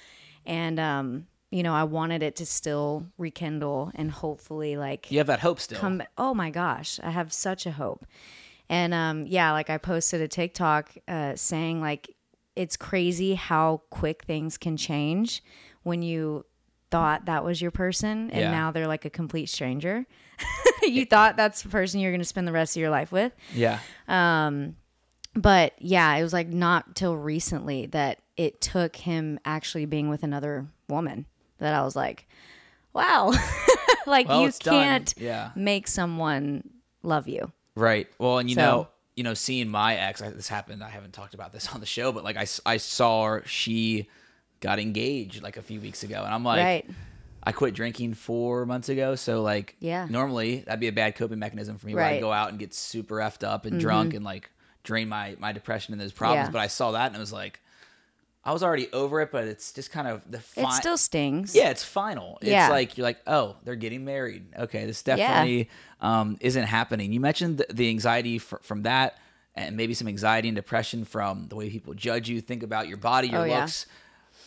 and 0.47 0.79
um 0.81 1.27
you 1.51 1.63
know 1.63 1.75
i 1.75 1.85
wanted 1.85 2.23
it 2.23 2.37
to 2.37 2.47
still 2.47 3.07
rekindle 3.19 3.91
and 3.95 4.11
hopefully 4.11 4.77
like 4.77 5.11
You 5.11 5.19
have 5.19 5.27
that 5.29 5.41
hope 5.41 5.61
still. 5.61 5.79
come 5.79 6.03
oh 6.19 6.35
my 6.35 6.51
gosh 6.51 6.99
i 7.03 7.11
have 7.11 7.33
such 7.33 7.67
a 7.67 7.73
hope 7.73 8.05
and 8.69 8.93
um 8.95 9.27
yeah 9.27 9.53
like 9.53 9.71
i 9.71 9.79
posted 9.79 10.21
a 10.21 10.29
tiktok 10.29 10.91
uh 11.09 11.35
saying 11.37 11.81
like 11.81 12.15
it's 12.57 12.77
crazy 12.77 13.35
how 13.35 13.83
quick 13.91 14.25
things 14.25 14.57
can 14.59 14.77
change 14.77 15.43
when 15.83 16.03
you 16.03 16.45
thought 16.91 17.27
that 17.27 17.45
was 17.45 17.61
your 17.61 17.71
person 17.71 18.31
and 18.31 18.41
Yeah. 18.41 18.51
now 18.51 18.71
they're 18.71 18.87
like 18.87 19.05
a 19.05 19.11
complete 19.11 19.47
stranger. 19.51 20.07
you 20.83 21.05
thought 21.05 21.37
that's 21.37 21.63
the 21.63 21.69
person 21.69 22.01
you're 22.01 22.13
going 22.13 22.21
to 22.21 22.25
spend 22.25 22.47
the 22.49 22.53
rest 22.53 22.77
of 22.77 22.81
your 22.81 22.91
life 22.91 23.11
with. 23.13 23.33
Yeah. 23.53 23.81
Um 24.09 24.77
But 25.35 25.75
yeah, 25.79 26.15
it 26.17 26.23
was 26.23 26.33
like 26.33 26.49
not 26.49 26.95
till 26.97 27.17
recently 27.17 27.87
that 27.87 28.21
it 28.37 28.61
took 28.61 28.97
him 28.97 29.39
actually 29.45 29.87
being 29.87 30.09
with 30.09 30.23
another 30.23 30.67
woman 30.89 31.27
that 31.59 31.75
I 31.75 31.83
was 31.83 31.97
like, 31.97 32.29
wow. 32.93 33.33
like 34.07 34.29
Well, 34.29 34.43
you 34.45 34.53
can't 34.61 35.13
Yeah. 35.17 35.51
make 35.55 35.89
someone 35.89 36.69
love 37.03 37.29
you. 37.29 37.53
Right. 37.75 38.09
Well, 38.19 38.39
and 38.39 38.49
you 38.49 38.55
So- 38.57 38.61
know, 38.63 38.89
you 39.17 39.25
know, 39.25 39.33
seeing 39.35 39.71
my 39.71 39.97
ex, 39.97 40.21
I, 40.21 40.29
this 40.31 40.49
happened. 40.49 40.85
I 40.85 40.91
haven't 40.91 41.13
talked 41.15 41.33
about 41.35 41.53
this 41.53 41.69
on 41.75 41.81
the 41.81 41.87
show, 41.87 42.13
but 42.13 42.25
like 42.25 42.37
I, 42.37 42.47
I 42.67 42.77
saw 42.77 43.25
her, 43.25 43.43
she 43.47 44.09
got 44.61 44.79
engaged 44.79 45.43
like 45.43 45.57
a 45.57 45.63
few 45.63 45.81
weeks 45.81 46.03
ago, 46.03 46.23
and 46.25 46.33
I'm 46.35 46.45
like, 46.45 46.63
right. 46.63 46.91
I 47.43 47.53
quit 47.53 47.75
drinking 47.75 48.15
four 48.15 48.67
months 48.67 48.89
ago, 48.89 49.15
so 49.15 49.41
like, 49.41 49.77
Yeah. 49.81 50.07
normally 50.11 50.65
that'd 50.67 50.81
be 50.81 50.89
a 50.89 50.93
bad 50.93 51.15
coping 51.15 51.39
mechanism 51.39 51.79
for 51.79 51.87
me, 51.87 51.95
where 51.95 52.03
I 52.05 52.07
Right. 52.09 52.13
Mm-hmm. 52.17 52.23
go 52.25 52.33
out 52.33 52.51
and 52.51 52.59
get 52.59 52.75
super 52.75 53.17
effed 53.17 53.47
up 53.47 53.65
and 53.67 53.79
drunk 53.81 54.13
and 54.15 54.25
like 54.25 54.51
drain 54.83 55.09
my 55.09 55.37
my 55.39 55.53
depression 55.53 55.95
and 55.95 56.01
those 56.01 56.13
problems. 56.13 56.49
Yeah. 56.49 56.51
But 56.53 56.61
I 56.61 56.67
saw 56.67 56.93
that 56.93 57.07
and 57.07 57.17
it 57.17 57.21
was 57.21 57.33
like, 57.33 57.61
I 58.47 58.53
was 58.53 58.63
already 58.63 58.91
over 58.93 59.21
it, 59.23 59.33
but 59.33 59.45
it's 59.49 59.73
just 59.73 59.91
kind 59.91 60.07
of 60.07 60.23
the 60.31 60.39
It 60.57 60.73
still 60.75 60.97
stings. 60.97 61.53
yeah, 61.55 61.71
it's 61.71 61.83
final. 61.83 62.39
Yeah. 62.41 62.67
It's 62.67 62.71
like 62.71 62.97
you're 62.97 63.05
like, 63.05 63.19
oh, 63.27 63.57
they're 63.65 63.75
getting 63.75 64.05
married. 64.05 64.47
Okay, 64.57 64.87
this 64.87 65.03
definitely 65.03 65.69
um, 66.01 66.37
isn't 66.41 66.63
happening. 66.65 67.13
You 67.13 67.19
mentioned 67.19 67.59
the, 67.59 67.67
the 67.73 67.89
anxiety 67.89 68.39
fr- 68.39 68.59
from 68.63 68.85
that, 68.85 69.19
and 69.57 69.77
maybe 69.77 69.95
some 69.95 70.07
anxiety 70.07 70.47
and 70.49 70.55
depression 70.55 71.05
from 71.05 71.49
the 71.49 71.57
way 71.57 71.69
people 71.71 71.93
judge 71.95 72.29
you, 72.29 72.41
think 72.41 72.63
about 72.63 72.87
your 72.87 72.99
body, 72.99 73.29
your 73.29 73.41
Oh, 73.41 73.45
yeah. 73.45 73.61
looks. 73.63 73.87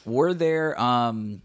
Were 0.05 0.33
there 0.33 0.79
um, 0.79 1.41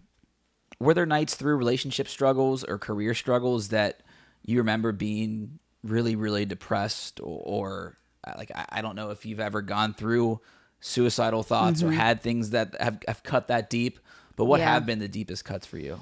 were 0.78 0.94
there 0.94 1.06
nights 1.06 1.34
through 1.34 1.56
relationship 1.56 2.06
struggles 2.06 2.62
or 2.62 2.78
career 2.78 3.14
struggles 3.14 3.68
that 3.70 4.00
you 4.44 4.58
remember 4.58 4.92
being 4.92 5.58
really, 5.82 6.14
really 6.14 6.44
depressed, 6.44 7.18
or, 7.20 7.42
or 7.44 7.98
uh, 8.22 8.34
like 8.38 8.52
I, 8.54 8.64
I 8.68 8.80
don't 8.82 8.94
know 8.94 9.10
if 9.10 9.26
you've 9.26 9.40
ever 9.40 9.60
gone 9.60 9.92
through 9.92 10.40
suicidal 10.87 11.42
thoughts 11.42 11.83
or 11.83 11.90
had 11.90 12.20
things 12.20 12.51
that 12.51 12.79
have, 12.79 12.99
have 13.09 13.23
cut 13.23 13.49
that 13.49 13.70
deep. 13.70 13.99
But 14.37 14.44
what 14.44 14.61
Mm-hmm. 14.61 14.66
Yeah. 14.68 14.75
have 14.75 14.87
been 14.87 14.99
the 14.99 15.09
deepest 15.09 15.44
cuts 15.44 15.66
for 15.66 15.79
you? 15.79 15.99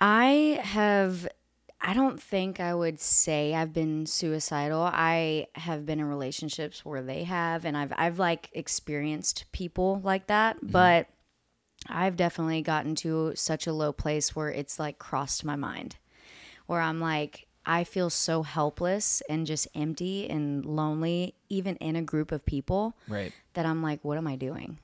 I 0.00 0.60
have 0.62 1.28
I 1.80 1.94
don't 1.94 2.20
think 2.20 2.58
I 2.58 2.74
would 2.74 2.98
say 2.98 3.54
I've 3.54 3.72
been 3.72 4.04
suicidal. 4.06 4.80
I 4.92 5.46
have 5.54 5.86
been 5.86 6.00
in 6.00 6.06
relationships 6.08 6.84
where 6.84 7.02
they 7.02 7.22
have 7.24 7.64
and 7.64 7.76
I've 7.76 7.92
I've 7.96 8.18
like 8.18 8.50
experienced 8.52 9.44
people 9.52 10.00
like 10.02 10.26
that, 10.26 10.56
but 10.62 11.06
I've 11.88 12.16
definitely 12.16 12.62
gotten 12.62 12.96
to 12.96 13.32
such 13.36 13.66
a 13.68 13.72
low 13.72 13.92
place 13.92 14.34
where 14.34 14.50
it's 14.50 14.78
like 14.80 14.98
crossed 14.98 15.44
my 15.44 15.54
mind. 15.56 15.96
Where 16.66 16.80
I'm 16.80 17.00
like 17.00 17.46
I 17.68 17.84
feel 17.84 18.08
so 18.10 18.42
helpless 18.42 19.22
and 19.28 19.46
just 19.46 19.68
empty 19.74 20.28
and 20.28 20.64
lonely 20.64 21.34
even 21.48 21.76
in 21.76 21.94
a 21.96 22.02
group 22.02 22.32
of 22.32 22.44
people 22.44 22.96
Right. 23.06 23.32
that 23.54 23.66
I'm 23.66 23.82
like, 23.82 24.02
what 24.02 24.18
am 24.18 24.26
I 24.26 24.36
doing? 24.36 24.78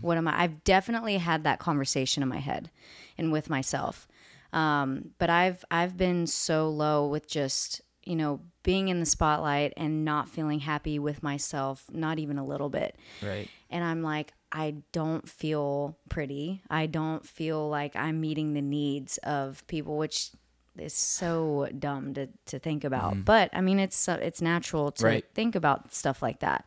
What 0.00 0.16
am 0.16 0.26
I? 0.26 0.42
I've 0.42 0.64
definitely 0.64 1.18
had 1.18 1.44
that 1.44 1.58
conversation 1.60 2.22
in 2.22 2.28
my 2.28 2.38
head 2.38 2.70
and 3.16 3.30
with 3.30 3.48
myself. 3.48 4.08
Um, 4.52 5.10
but 5.18 5.30
I've 5.30 5.64
I've 5.70 5.96
been 5.96 6.26
so 6.26 6.68
low 6.68 7.06
with 7.06 7.28
just 7.28 7.80
you 8.02 8.16
know 8.16 8.40
being 8.64 8.88
in 8.88 8.98
the 8.98 9.06
spotlight 9.06 9.72
and 9.76 10.04
not 10.04 10.28
feeling 10.28 10.60
happy 10.60 10.98
with 10.98 11.22
myself, 11.22 11.84
not 11.92 12.18
even 12.18 12.38
a 12.38 12.44
little 12.44 12.68
bit. 12.68 12.96
Right. 13.22 13.48
And 13.70 13.84
I'm 13.84 14.02
like, 14.02 14.32
I 14.50 14.76
don't 14.92 15.28
feel 15.28 15.96
pretty. 16.08 16.62
I 16.70 16.86
don't 16.86 17.24
feel 17.24 17.68
like 17.68 17.94
I'm 17.94 18.20
meeting 18.20 18.54
the 18.54 18.62
needs 18.62 19.18
of 19.18 19.64
people, 19.68 19.96
which 19.96 20.30
is 20.80 20.94
so 20.94 21.68
dumb 21.78 22.14
to, 22.14 22.28
to 22.46 22.58
think 22.58 22.84
about. 22.84 23.24
But 23.24 23.50
I 23.52 23.60
mean, 23.60 23.78
it's 23.78 24.08
uh, 24.08 24.18
it's 24.22 24.40
natural 24.42 24.90
to 24.92 25.04
Right. 25.04 25.24
think 25.34 25.54
about 25.54 25.94
stuff 25.94 26.22
like 26.22 26.40
that. 26.40 26.64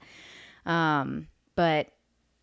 Um, 0.66 1.28
but 1.56 1.88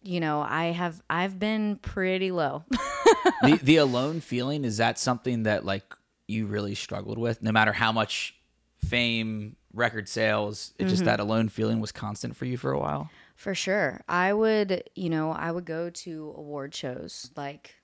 you 0.02 0.20
know, 0.20 0.40
I 0.40 0.66
have 0.66 1.02
I've 1.11 1.38
been 1.38 1.76
pretty 1.76 2.31
low. 2.31 2.64
the 3.44 3.57
the 3.62 3.76
alone 3.76 4.20
feeling 4.20 4.64
is 4.64 4.76
that 4.78 4.98
something 4.98 5.44
that 5.44 5.64
like 5.64 5.94
you 6.26 6.46
really 6.46 6.74
struggled 6.74 7.18
with 7.18 7.42
no 7.42 7.52
matter 7.52 7.72
how 7.72 7.90
much 7.92 8.35
fame 8.78 9.57
record 9.74 10.09
sales 10.09 10.72
it 10.78 10.85
Mm-hmm. 10.85 10.90
just 10.90 11.04
that 11.04 11.20
alone 11.20 11.48
feeling 11.48 11.81
was 11.81 11.92
constant 11.92 12.37
for 12.37 12.44
you 12.44 12.57
for 12.57 12.72
a 12.72 12.78
while 12.78 13.11
For 13.37 13.54
sure. 13.54 14.02
I 14.09 14.33
would, 14.33 14.85
you 14.94 15.11
know, 15.11 15.31
I 15.31 15.50
would 15.52 15.64
go 15.64 15.90
to 15.90 16.35
award 16.37 16.74
shows 16.74 17.31
like 17.37 17.74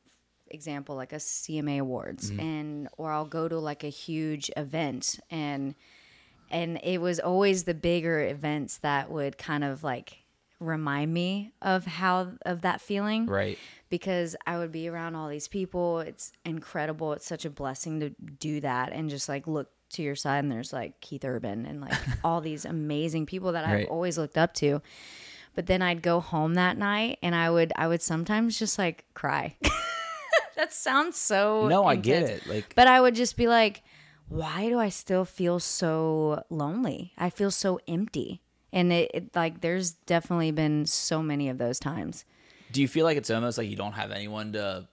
example 0.55 0.97
like 0.97 1.13
a 1.13 1.17
CMA 1.17 1.81
awards 1.81 2.31
mm-hmm. 2.31 2.41
and 2.41 2.89
or 2.97 3.11
I'll 3.11 3.27
go 3.27 3.49
to 3.49 3.59
like 3.59 3.85
a 3.85 3.89
huge 3.89 4.51
event 4.57 5.21
and 5.31 5.75
and 6.51 6.81
it 6.83 7.01
was 7.01 7.21
always 7.21 7.65
the 7.65 7.75
bigger 7.75 8.21
events 8.21 8.79
that 8.79 9.11
would 9.11 9.37
kind 9.37 9.65
of 9.65 9.85
like 9.85 10.19
remind 10.61 11.13
me 11.13 11.53
of 11.61 11.85
how 11.85 12.33
of 12.47 12.63
that 12.63 12.81
feeling 12.81 13.27
right 13.27 13.59
because 13.95 14.35
I 14.45 14.59
would 14.59 14.73
be 14.73 14.89
around 14.89 15.15
all 15.15 15.29
these 15.29 15.47
people. 15.47 16.01
It's 16.01 16.33
incredible. 16.45 17.13
It's 17.13 17.27
such 17.27 17.45
a 17.45 17.51
blessing 17.51 18.01
to 18.01 18.11
do 18.41 18.61
that 18.61 18.93
and 18.93 19.09
just 19.09 19.29
like 19.29 19.47
look 19.47 19.71
to 19.91 20.03
your 20.03 20.17
side 20.17 20.43
and 20.43 20.51
there's 20.51 20.73
like 20.73 21.01
Keith 21.01 21.25
Urban 21.25 21.65
and 21.65 21.81
like 21.81 21.95
all 22.25 22.41
these 22.41 22.65
amazing 22.65 23.25
people 23.27 23.53
that 23.53 23.65
I've 23.65 23.87
always 23.87 24.19
looked 24.19 24.37
up 24.37 24.53
to. 24.55 24.83
But 25.55 25.67
then 25.67 25.81
I'd 25.81 26.03
go 26.03 26.19
home 26.19 26.55
that 26.55 26.77
night 26.77 27.21
and 27.23 27.37
I 27.37 27.51
would 27.51 27.73
I 27.77 27.87
would 27.87 28.03
sometimes 28.03 28.59
just 28.59 28.79
like 28.79 29.05
cry. 29.15 29.57
that 30.65 30.73
sounds 30.73 31.17
so 31.17 31.69
no 31.69 31.85
i 31.85 31.97
get 31.97 32.23
it 32.23 32.47
like 32.47 32.75
But 32.75 32.87
I 32.87 33.01
would 33.01 33.15
just 33.15 33.37
be 33.37 33.47
like, 33.49 33.83
why 34.29 34.69
do 34.69 34.79
I 34.79 34.89
still 34.89 35.25
feel 35.25 35.59
so 35.61 36.43
lonely? 36.49 37.13
I 37.19 37.29
feel 37.31 37.51
so 37.51 37.79
empty. 37.87 38.41
And 38.73 38.93
it, 38.93 39.11
it 39.15 39.37
like 39.37 39.61
there's 39.61 39.93
definitely 39.93 40.51
been 40.51 40.87
so 40.87 41.23
many 41.23 41.49
of 41.51 41.59
those 41.59 41.79
times. 41.79 42.25
do 42.73 42.81
you 42.81 42.89
feel 42.89 43.05
like 43.05 43.17
it's 43.19 43.31
almost 43.31 43.59
like 43.59 43.69
you 43.69 43.77
don't 43.77 43.93
have 43.93 44.11
anyone 44.11 44.53
to 44.55 44.89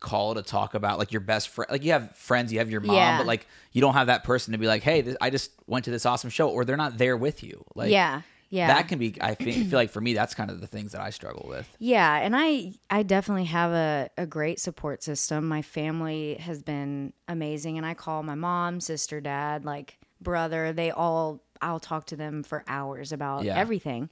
call 0.00 0.34
to 0.34 0.42
talk 0.42 0.74
about 0.74 0.98
like 0.98 1.12
your 1.12 1.20
best 1.20 1.48
friend 1.48 1.70
like 1.70 1.84
you 1.84 1.92
have 1.92 2.10
friends 2.16 2.52
you 2.52 2.58
have 2.58 2.68
your 2.70 2.80
mom 2.80 2.96
Yeah. 2.96 3.18
but 3.18 3.26
like 3.26 3.46
you 3.70 3.80
don't 3.80 3.94
have 3.94 4.08
that 4.08 4.24
person 4.24 4.50
to 4.52 4.58
be 4.58 4.66
like 4.66 4.82
hey 4.82 5.00
this, 5.02 5.16
i 5.20 5.30
just 5.30 5.52
went 5.68 5.84
to 5.84 5.92
this 5.92 6.04
awesome 6.04 6.28
show 6.30 6.48
or 6.50 6.64
they're 6.64 6.76
not 6.76 6.98
there 6.98 7.16
with 7.16 7.44
you 7.44 7.64
like 7.76 7.90
yeah. 7.92 8.22
Yeah. 8.52 8.66
that 8.68 8.86
can 8.86 8.98
be 8.98 9.16
i 9.20 9.34
think, 9.34 9.68
feel 9.70 9.78
like 9.78 9.90
for 9.90 10.00
me 10.02 10.12
that's 10.12 10.34
kind 10.34 10.50
of 10.50 10.60
the 10.60 10.66
things 10.66 10.92
that 10.92 11.00
i 11.00 11.08
struggle 11.10 11.46
with 11.48 11.66
Yeah, 11.78 12.16
and 12.18 12.36
I 12.36 12.74
I 12.90 13.02
definitely 13.02 13.46
have 13.46 13.72
a, 13.72 14.10
a 14.18 14.26
great 14.26 14.60
support 14.60 15.02
system. 15.02 15.48
My 15.48 15.62
family 15.62 16.34
has 16.34 16.62
been 16.62 17.12
amazing 17.28 17.78
and 17.78 17.86
I 17.86 17.94
call 17.94 18.22
my 18.22 18.34
mom, 18.34 18.80
sister, 18.80 19.20
dad, 19.20 19.64
like 19.64 19.98
brother, 20.20 20.72
they 20.72 20.90
all 20.90 21.42
I'll 21.62 21.80
talk 21.80 22.06
to 22.06 22.16
them 22.16 22.42
for 22.42 22.62
hours 22.68 23.10
about 23.12 23.44
Yeah. 23.44 23.56
everything. 23.58 24.10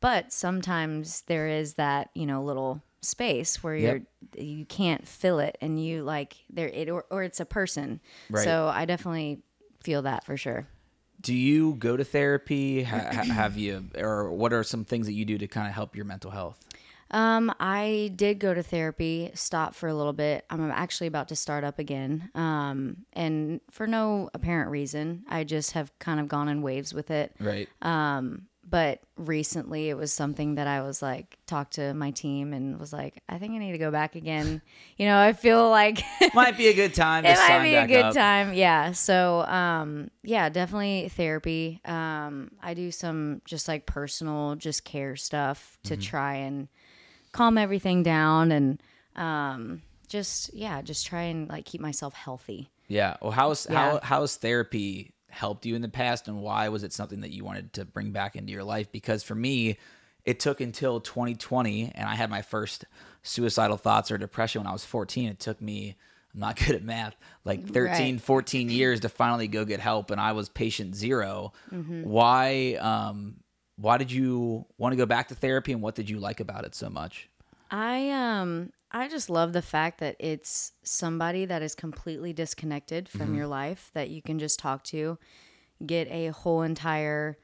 But 0.00 0.32
sometimes 0.32 1.22
there 1.26 1.48
is 1.48 1.74
that, 1.74 2.10
you 2.14 2.26
know, 2.26 2.42
little 2.44 2.80
space 3.02 3.62
where 3.62 3.74
you're 3.74 4.00
you 4.36 4.66
can't 4.66 5.06
fill 5.08 5.38
it 5.40 5.56
and 5.60 5.82
you 5.82 6.02
like 6.04 6.36
there 6.48 6.68
it 6.68 6.88
or, 6.88 7.04
or 7.10 7.22
it's 7.24 7.40
a 7.40 7.46
person. 7.46 8.00
Right. 8.30 8.44
So 8.44 8.68
I 8.68 8.84
definitely 8.84 9.40
feel 9.82 10.02
that 10.02 10.24
for 10.24 10.36
sure. 10.36 10.66
Do 11.20 11.34
you 11.34 11.74
go 11.74 11.96
to 11.96 12.04
therapy 12.04 12.82
ha- 12.82 13.10
ha- 13.12 13.22
have 13.32 13.56
you 13.56 13.84
or 13.98 14.32
what 14.32 14.52
are 14.52 14.62
some 14.64 14.84
things 14.84 15.06
that 15.06 15.12
you 15.12 15.24
do 15.24 15.38
to 15.38 15.46
kind 15.46 15.66
of 15.66 15.74
help 15.74 15.94
your 15.96 16.04
mental 16.04 16.30
health 16.30 16.58
Um, 17.12 17.52
I 17.58 18.12
did 18.14 18.38
go 18.38 18.54
to 18.54 18.62
therapy, 18.62 19.30
stop 19.34 19.74
for 19.74 19.88
a 19.88 19.94
little 19.94 20.12
bit. 20.12 20.44
I'm 20.48 20.70
actually 20.70 21.08
about 21.08 21.26
to 21.28 21.34
start 21.36 21.64
up 21.64 21.80
again. 21.80 22.30
Um, 22.36 22.98
and 23.12 23.60
for 23.68 23.88
no 23.88 24.30
apparent 24.32 24.70
reason, 24.70 25.24
I 25.28 25.42
just 25.42 25.72
have 25.72 25.90
kind 25.98 26.20
of 26.20 26.28
gone 26.28 26.48
in 26.48 26.62
waves 26.62 26.94
with 26.94 27.10
it. 27.10 27.32
right 27.40 27.68
But 28.70 29.00
recently 29.16 29.88
it 29.88 29.96
was 29.96 30.12
something 30.12 30.54
that 30.54 30.68
I 30.68 30.82
was 30.82 31.02
like, 31.02 31.36
talked 31.46 31.72
to 31.74 31.92
my 31.92 32.12
team 32.12 32.52
and 32.52 32.78
was 32.78 32.92
like, 32.92 33.20
I 33.28 33.38
think 33.38 33.54
I 33.54 33.58
need 33.58 33.72
to 33.72 33.78
go 33.78 33.90
back 33.90 34.14
again. 34.14 34.62
You 34.96 35.06
know, 35.06 35.18
I 35.18 35.32
feel 35.32 35.68
like 35.70 36.02
might 36.34 36.56
be 36.58 36.68
a 36.68 36.74
good 36.74 36.92
time 36.94 37.24
to 37.24 37.30
it 37.30 37.36
might 37.36 37.62
be 37.62 37.74
a 37.74 37.86
good 37.86 38.04
up. 38.04 38.14
time. 38.14 38.52
Yeah. 38.54 38.92
So, 38.92 39.40
um, 39.46 40.10
yeah, 40.22 40.50
definitely 40.50 41.08
therapy. 41.08 41.80
Um, 41.86 42.50
I 42.62 42.74
do 42.74 42.90
some 42.90 43.40
just 43.46 43.66
like 43.66 43.86
personal, 43.86 44.56
just 44.56 44.84
care 44.84 45.16
stuff 45.16 45.78
to 45.84 45.94
Mm-hmm. 45.94 46.00
try 46.02 46.34
and 46.36 46.68
calm 47.32 47.56
everything 47.58 48.02
down 48.02 48.52
and, 48.52 48.82
um, 49.16 49.82
just, 50.06 50.52
yeah, 50.52 50.82
just 50.82 51.06
try 51.06 51.22
and 51.22 51.48
like 51.48 51.64
keep 51.64 51.80
myself 51.80 52.12
healthy. 52.14 52.70
Yeah. 52.88 53.16
Well, 53.22 53.30
how's 53.30 53.66
Yeah. 53.70 53.76
how 53.78 54.00
how's 54.02 54.36
therapy 54.36 55.14
helped 55.30 55.66
you 55.66 55.74
in 55.74 55.82
the 55.82 55.88
past, 55.88 56.28
and 56.28 56.40
why 56.40 56.68
was 56.68 56.82
it 56.84 56.92
something 56.92 57.20
that 57.20 57.30
you 57.30 57.44
wanted 57.44 57.72
to 57.74 57.84
bring 57.84 58.10
back 58.12 58.36
into 58.36 58.52
your 58.52 58.64
life? 58.64 58.90
Because 58.92 59.22
for 59.22 59.34
me, 59.34 59.78
it 60.24 60.38
took 60.40 60.60
until 60.60 61.00
2020, 61.00 61.92
and 61.94 62.08
I 62.08 62.14
had 62.14 62.30
my 62.30 62.42
first 62.42 62.84
suicidal 63.22 63.76
thoughts 63.76 64.10
or 64.10 64.18
depression 64.18 64.60
when 64.62 64.66
I 64.68 64.72
was 64.72 64.84
14. 64.84 65.28
It 65.28 65.38
took 65.40 65.60
me. 65.60 65.96
I'm 66.34 66.40
not 66.40 66.56
good 66.64 66.76
at 66.76 66.82
math. 66.84 67.16
Like 67.44 67.66
13, 67.66 68.14
Right. 68.14 68.20
14 68.20 68.70
years 68.70 69.00
to 69.00 69.08
finally 69.08 69.48
go 69.48 69.64
get 69.64 69.80
help, 69.80 70.10
and 70.10 70.20
I 70.20 70.32
was 70.32 70.48
patient 70.48 70.94
0 70.94 71.52
Mm-hmm. 71.72 72.02
Why? 72.04 72.74
Um, 72.80 73.36
why 73.76 73.96
did 73.96 74.12
you 74.12 74.66
want 74.76 74.92
to 74.92 74.96
go 74.96 75.06
back 75.06 75.28
to 75.28 75.34
therapy, 75.34 75.72
and 75.72 75.80
what 75.80 75.94
did 75.94 76.10
you 76.10 76.18
like 76.18 76.40
about 76.40 76.64
it 76.64 76.74
so 76.74 76.90
much? 76.90 77.28
I 77.70 78.10
um 78.10 78.72
I 78.92 79.08
just 79.08 79.30
love 79.30 79.52
the 79.52 79.62
fact 79.62 80.00
that 80.00 80.16
it's 80.18 80.72
somebody 80.82 81.44
that 81.44 81.62
is 81.62 81.74
completely 81.74 82.32
disconnected 82.32 83.08
from 83.08 83.20
Mm-hmm. 83.28 83.34
your 83.36 83.46
life 83.46 83.90
that 83.94 84.10
you 84.10 84.20
can 84.22 84.38
just 84.38 84.58
talk 84.58 84.82
to, 84.84 85.18
get 85.84 86.08
a 86.08 86.28
whole 86.28 86.62
entire, 86.62 87.38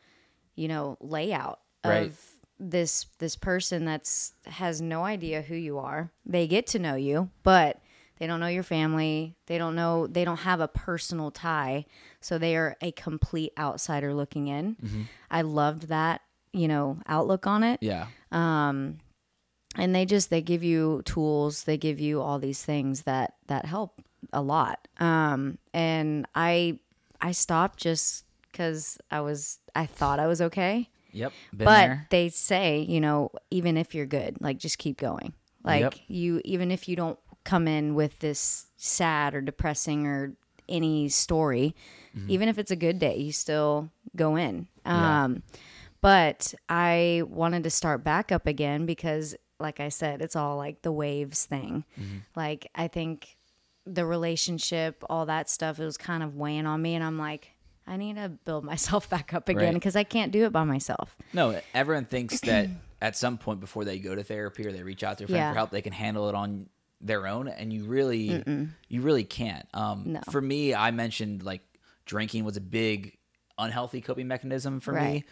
you 0.55 0.69
know, 0.69 0.97
layout 1.01 1.61
Right. 1.85 2.09
of 2.11 2.21
this 2.59 3.07
this 3.19 3.37
person 3.37 3.85
that's 3.85 4.33
has 4.47 4.81
no 4.81 5.05
idea 5.05 5.43
who 5.43 5.55
you 5.55 5.79
are. 5.79 6.11
They 6.25 6.47
get 6.49 6.67
to 6.69 6.79
know 6.79 6.95
you, 6.97 7.31
but 7.43 7.81
they 8.19 8.27
don't 8.27 8.41
know 8.41 8.47
your 8.47 8.63
family. 8.63 9.37
They 9.47 9.59
don't 9.59 9.77
know 9.77 10.07
they 10.07 10.25
don't 10.25 10.39
have 10.39 10.61
a 10.61 10.67
personal 10.69 11.31
tie. 11.31 11.85
So 12.21 12.39
they 12.39 12.57
are 12.57 12.77
a 12.81 12.91
complete 12.93 13.53
outsider 13.59 14.15
looking 14.15 14.49
in. 14.49 14.77
Mm-hmm. 14.83 15.03
I 15.31 15.43
loved 15.43 15.89
that, 15.89 16.23
you 16.53 16.67
know, 16.67 16.99
outlook 17.07 17.47
on 17.47 17.63
it 17.63 17.79
Yeah. 17.83 18.07
And 19.77 19.95
they 19.95 20.05
just 20.05 20.31
they 20.31 20.41
give 20.43 20.63
you 20.65 21.03
tools 21.05 21.65
they 21.65 21.77
give 21.77 22.01
you 22.01 22.21
all 22.21 22.39
these 22.39 22.63
things 22.65 23.03
that 23.03 23.35
that 23.47 23.65
help 23.67 24.01
a 24.33 24.41
lot 24.43 24.89
um 24.99 25.59
and 25.75 26.27
i 26.35 26.79
i 27.21 27.31
stopped 27.33 27.79
just 27.79 28.25
because 28.51 28.99
i 29.11 29.21
was 29.21 29.59
i 29.75 29.87
thought 29.87 30.19
i 30.19 30.27
was 30.27 30.41
okay 30.41 30.89
Yep. 31.13 31.33
But 31.55 31.65
there. 31.65 32.07
they 32.11 32.29
say 32.29 32.81
you 32.81 33.01
know 33.01 33.31
even 33.51 33.77
if 33.79 33.95
you're 33.95 34.05
good 34.07 34.37
like 34.41 34.59
just 34.59 34.77
keep 34.79 34.99
going 34.99 35.33
like 35.65 35.81
Yep. 35.81 35.95
you 36.09 36.41
even 36.45 36.71
if 36.71 36.89
you 36.89 36.97
don't 36.97 37.19
come 37.45 37.67
in 37.69 37.95
with 37.95 38.19
this 38.19 38.67
sad 38.77 39.35
or 39.35 39.41
depressing 39.41 40.07
or 40.07 40.35
any 40.69 41.09
story 41.09 41.75
Mm-hmm. 42.17 42.31
even 42.31 42.49
if 42.49 42.59
it's 42.59 42.71
a 42.71 42.77
good 42.77 42.99
day 42.99 43.17
you 43.19 43.31
still 43.33 43.91
go 44.17 44.37
in 44.37 44.67
Yeah. 44.87 45.25
um 45.25 45.43
but 46.01 46.55
i 46.69 47.23
wanted 47.29 47.63
to 47.65 47.71
start 47.71 48.03
back 48.05 48.33
up 48.33 48.47
again 48.47 48.85
because 48.87 49.37
like 49.59 49.81
i 49.81 49.89
said 49.89 50.21
it's 50.23 50.37
all 50.37 50.57
like 50.57 50.83
the 50.83 50.93
waves 50.93 51.45
thing 51.47 51.85
Mm-hmm. 52.01 52.17
like 52.35 52.71
i 52.75 52.89
think 52.89 53.37
the 53.87 54.05
relationship 54.05 55.03
all 55.09 55.27
that 55.27 55.49
stuff 55.49 55.79
it 55.81 55.85
was 55.85 55.97
kind 55.97 56.23
of 56.23 56.35
weighing 56.37 56.67
on 56.67 56.83
me 56.83 56.95
and 56.95 57.05
i'm 57.05 57.19
like 57.19 57.53
i 57.87 57.97
need 57.97 58.17
to 58.17 58.29
build 58.45 58.65
myself 58.73 59.09
back 59.09 59.33
up 59.33 59.49
again 59.49 59.65
Right. 59.65 59.75
because 59.75 59.97
i 59.97 60.05
can't 60.05 60.33
do 60.33 60.45
it 60.45 60.53
by 60.53 60.65
myself 60.65 61.17
No, 61.33 61.61
everyone 61.75 62.05
thinks 62.07 62.41
that 62.41 62.69
at 63.03 63.17
some 63.17 63.39
point 63.39 63.61
before 63.61 63.85
they 63.85 63.99
go 63.99 64.15
to 64.15 64.23
therapy 64.25 64.67
or 64.67 64.73
they 64.73 64.83
reach 64.83 65.03
out 65.05 65.19
to 65.19 65.25
a 65.25 65.27
friend 65.27 65.39
Yeah. 65.39 65.51
for 65.53 65.57
help, 65.59 65.71
they 65.71 65.83
can 65.83 65.93
handle 65.93 66.29
it 66.29 66.35
on 66.35 66.69
their 67.03 67.27
own, 67.27 67.47
and 67.47 67.71
you 67.71 67.85
really, 67.85 68.43
you 68.89 69.03
really 69.03 69.23
can't. 69.25 69.67
Um, 69.75 70.15
No. 70.15 70.21
For 70.31 70.41
me, 70.41 70.75
I 70.75 70.91
mentioned 70.93 71.43
like 71.43 71.61
drinking 72.07 72.45
was 72.47 72.57
a 72.57 72.61
big 72.63 73.19
unhealthy 73.59 74.01
coping 74.01 74.27
mechanism 74.29 74.81
for 74.81 74.93
me. 74.93 75.25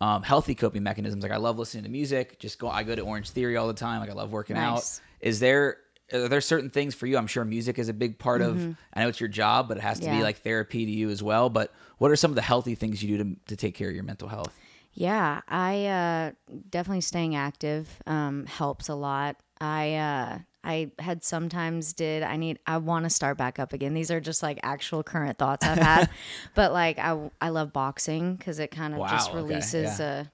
Um, 0.00 0.22
healthy 0.22 0.54
coping 0.54 0.82
mechanisms 0.82 1.22
like 1.22 1.32
I 1.32 1.36
love 1.36 1.58
listening 1.58 1.84
to 1.84 1.90
music. 1.90 2.38
Just 2.38 2.58
go, 2.58 2.70
I 2.70 2.84
go 2.84 2.94
to 2.94 3.02
Orange 3.02 3.30
Theory 3.30 3.56
all 3.58 3.66
the 3.68 3.74
time. 3.74 4.00
Like 4.00 4.08
I 4.08 4.14
love 4.14 4.32
working 4.32 4.56
Nice. 4.56 5.00
out. 5.00 5.00
Is 5.20 5.40
there 5.40 5.76
are 6.12 6.26
there 6.28 6.40
certain 6.40 6.70
things 6.70 6.94
for 6.94 7.06
you? 7.06 7.16
I'm 7.16 7.26
sure 7.26 7.44
music 7.44 7.78
is 7.78 7.88
a 7.88 7.92
big 7.92 8.18
part 8.18 8.40
of. 8.42 8.76
I 8.94 9.02
know 9.02 9.08
it's 9.08 9.20
your 9.20 9.28
job, 9.28 9.68
but 9.68 9.76
it 9.76 9.80
has 9.82 10.00
to 10.00 10.06
be 10.06 10.12
Mm-hmm. 10.12 10.22
Like 10.22 10.38
therapy 10.38 10.84
to 10.86 10.90
you 10.90 11.10
as 11.10 11.22
well. 11.22 11.50
But 11.50 11.72
what 11.98 12.10
are 12.10 12.16
some 12.16 12.30
of 12.30 12.34
the 12.34 12.42
healthy 12.42 12.74
things 12.74 13.02
you 13.02 13.18
do 13.18 13.24
to, 13.24 13.36
to 13.48 13.56
take 13.56 13.74
care 13.74 13.88
of 13.88 13.94
your 13.94 14.04
mental 14.04 14.26
health? 14.28 14.58
Yeah, 14.92 15.42
I 15.46 15.86
uh, 15.86 16.30
definitely 16.68 17.02
staying 17.02 17.36
active 17.36 17.88
um, 18.06 18.46
helps 18.46 18.88
a 18.88 18.94
lot. 18.94 19.36
I 19.60 19.94
uh, 19.94 20.38
I 20.62 20.90
had 20.98 21.24
sometimes 21.24 21.92
did 21.94 22.22
I 22.22 22.36
need 22.36 22.58
I 22.66 22.76
want 22.78 23.04
to 23.04 23.10
start 23.10 23.38
back 23.38 23.58
up 23.58 23.72
again. 23.72 23.94
These 23.94 24.10
are 24.10 24.20
just 24.20 24.42
like 24.42 24.60
actual 24.62 25.02
current 25.02 25.38
thoughts 25.38 25.66
I've 25.66 25.78
had, 25.78 26.10
but 26.54 26.72
like 26.72 26.98
I 26.98 27.30
I 27.40 27.48
love 27.48 27.72
boxing 27.72 28.36
because 28.36 28.58
it 28.58 28.70
kind 28.70 28.94
of 28.94 29.00
just 29.08 29.32
Wow, 29.32 29.38
okay, 29.38 29.48
releases 29.48 29.98
yeah. 30.00 30.06
uh 30.06 30.24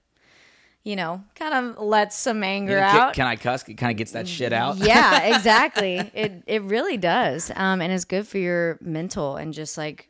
you 0.82 0.94
know 0.96 1.22
kind 1.34 1.52
of 1.54 1.78
lets 1.84 2.16
some 2.16 2.42
anger 2.44 2.72
You 2.74 2.80
know, 2.80 2.86
can, 2.90 3.00
out. 3.00 3.14
can 3.14 3.26
I 3.26 3.36
cuss? 3.36 3.68
It 3.68 3.74
kind 3.74 3.90
of 3.92 3.96
gets 3.98 4.12
that 4.12 4.26
shit 4.28 4.52
out. 4.52 4.76
yeah, 4.78 5.22
exactly. 5.36 5.98
It 6.14 6.42
it 6.46 6.62
really 6.62 6.96
does, 6.96 7.50
um, 7.54 7.80
and 7.80 7.92
it's 7.92 8.04
good 8.04 8.26
for 8.26 8.38
your 8.38 8.78
mental 8.80 9.36
and 9.36 9.52
just 9.54 9.76
like 9.78 10.08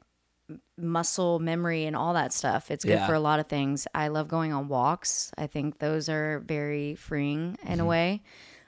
muscle 0.78 1.38
memory 1.38 1.86
and 1.86 1.96
all 1.96 2.14
that 2.14 2.32
stuff. 2.32 2.70
It's 2.70 2.84
good 2.84 2.92
Yeah. 2.92 3.06
for 3.06 3.14
a 3.14 3.20
lot 3.20 3.40
of 3.40 3.48
things. 3.48 3.86
I 3.94 4.08
love 4.08 4.28
going 4.28 4.52
on 4.52 4.68
walks. 4.68 5.32
I 5.36 5.46
think 5.46 5.78
those 5.78 6.08
are 6.08 6.40
very 6.46 6.94
freeing 6.94 7.56
in 7.64 7.72
a 7.72 7.76
Mm-hmm. 7.82 7.86
way. 7.86 8.22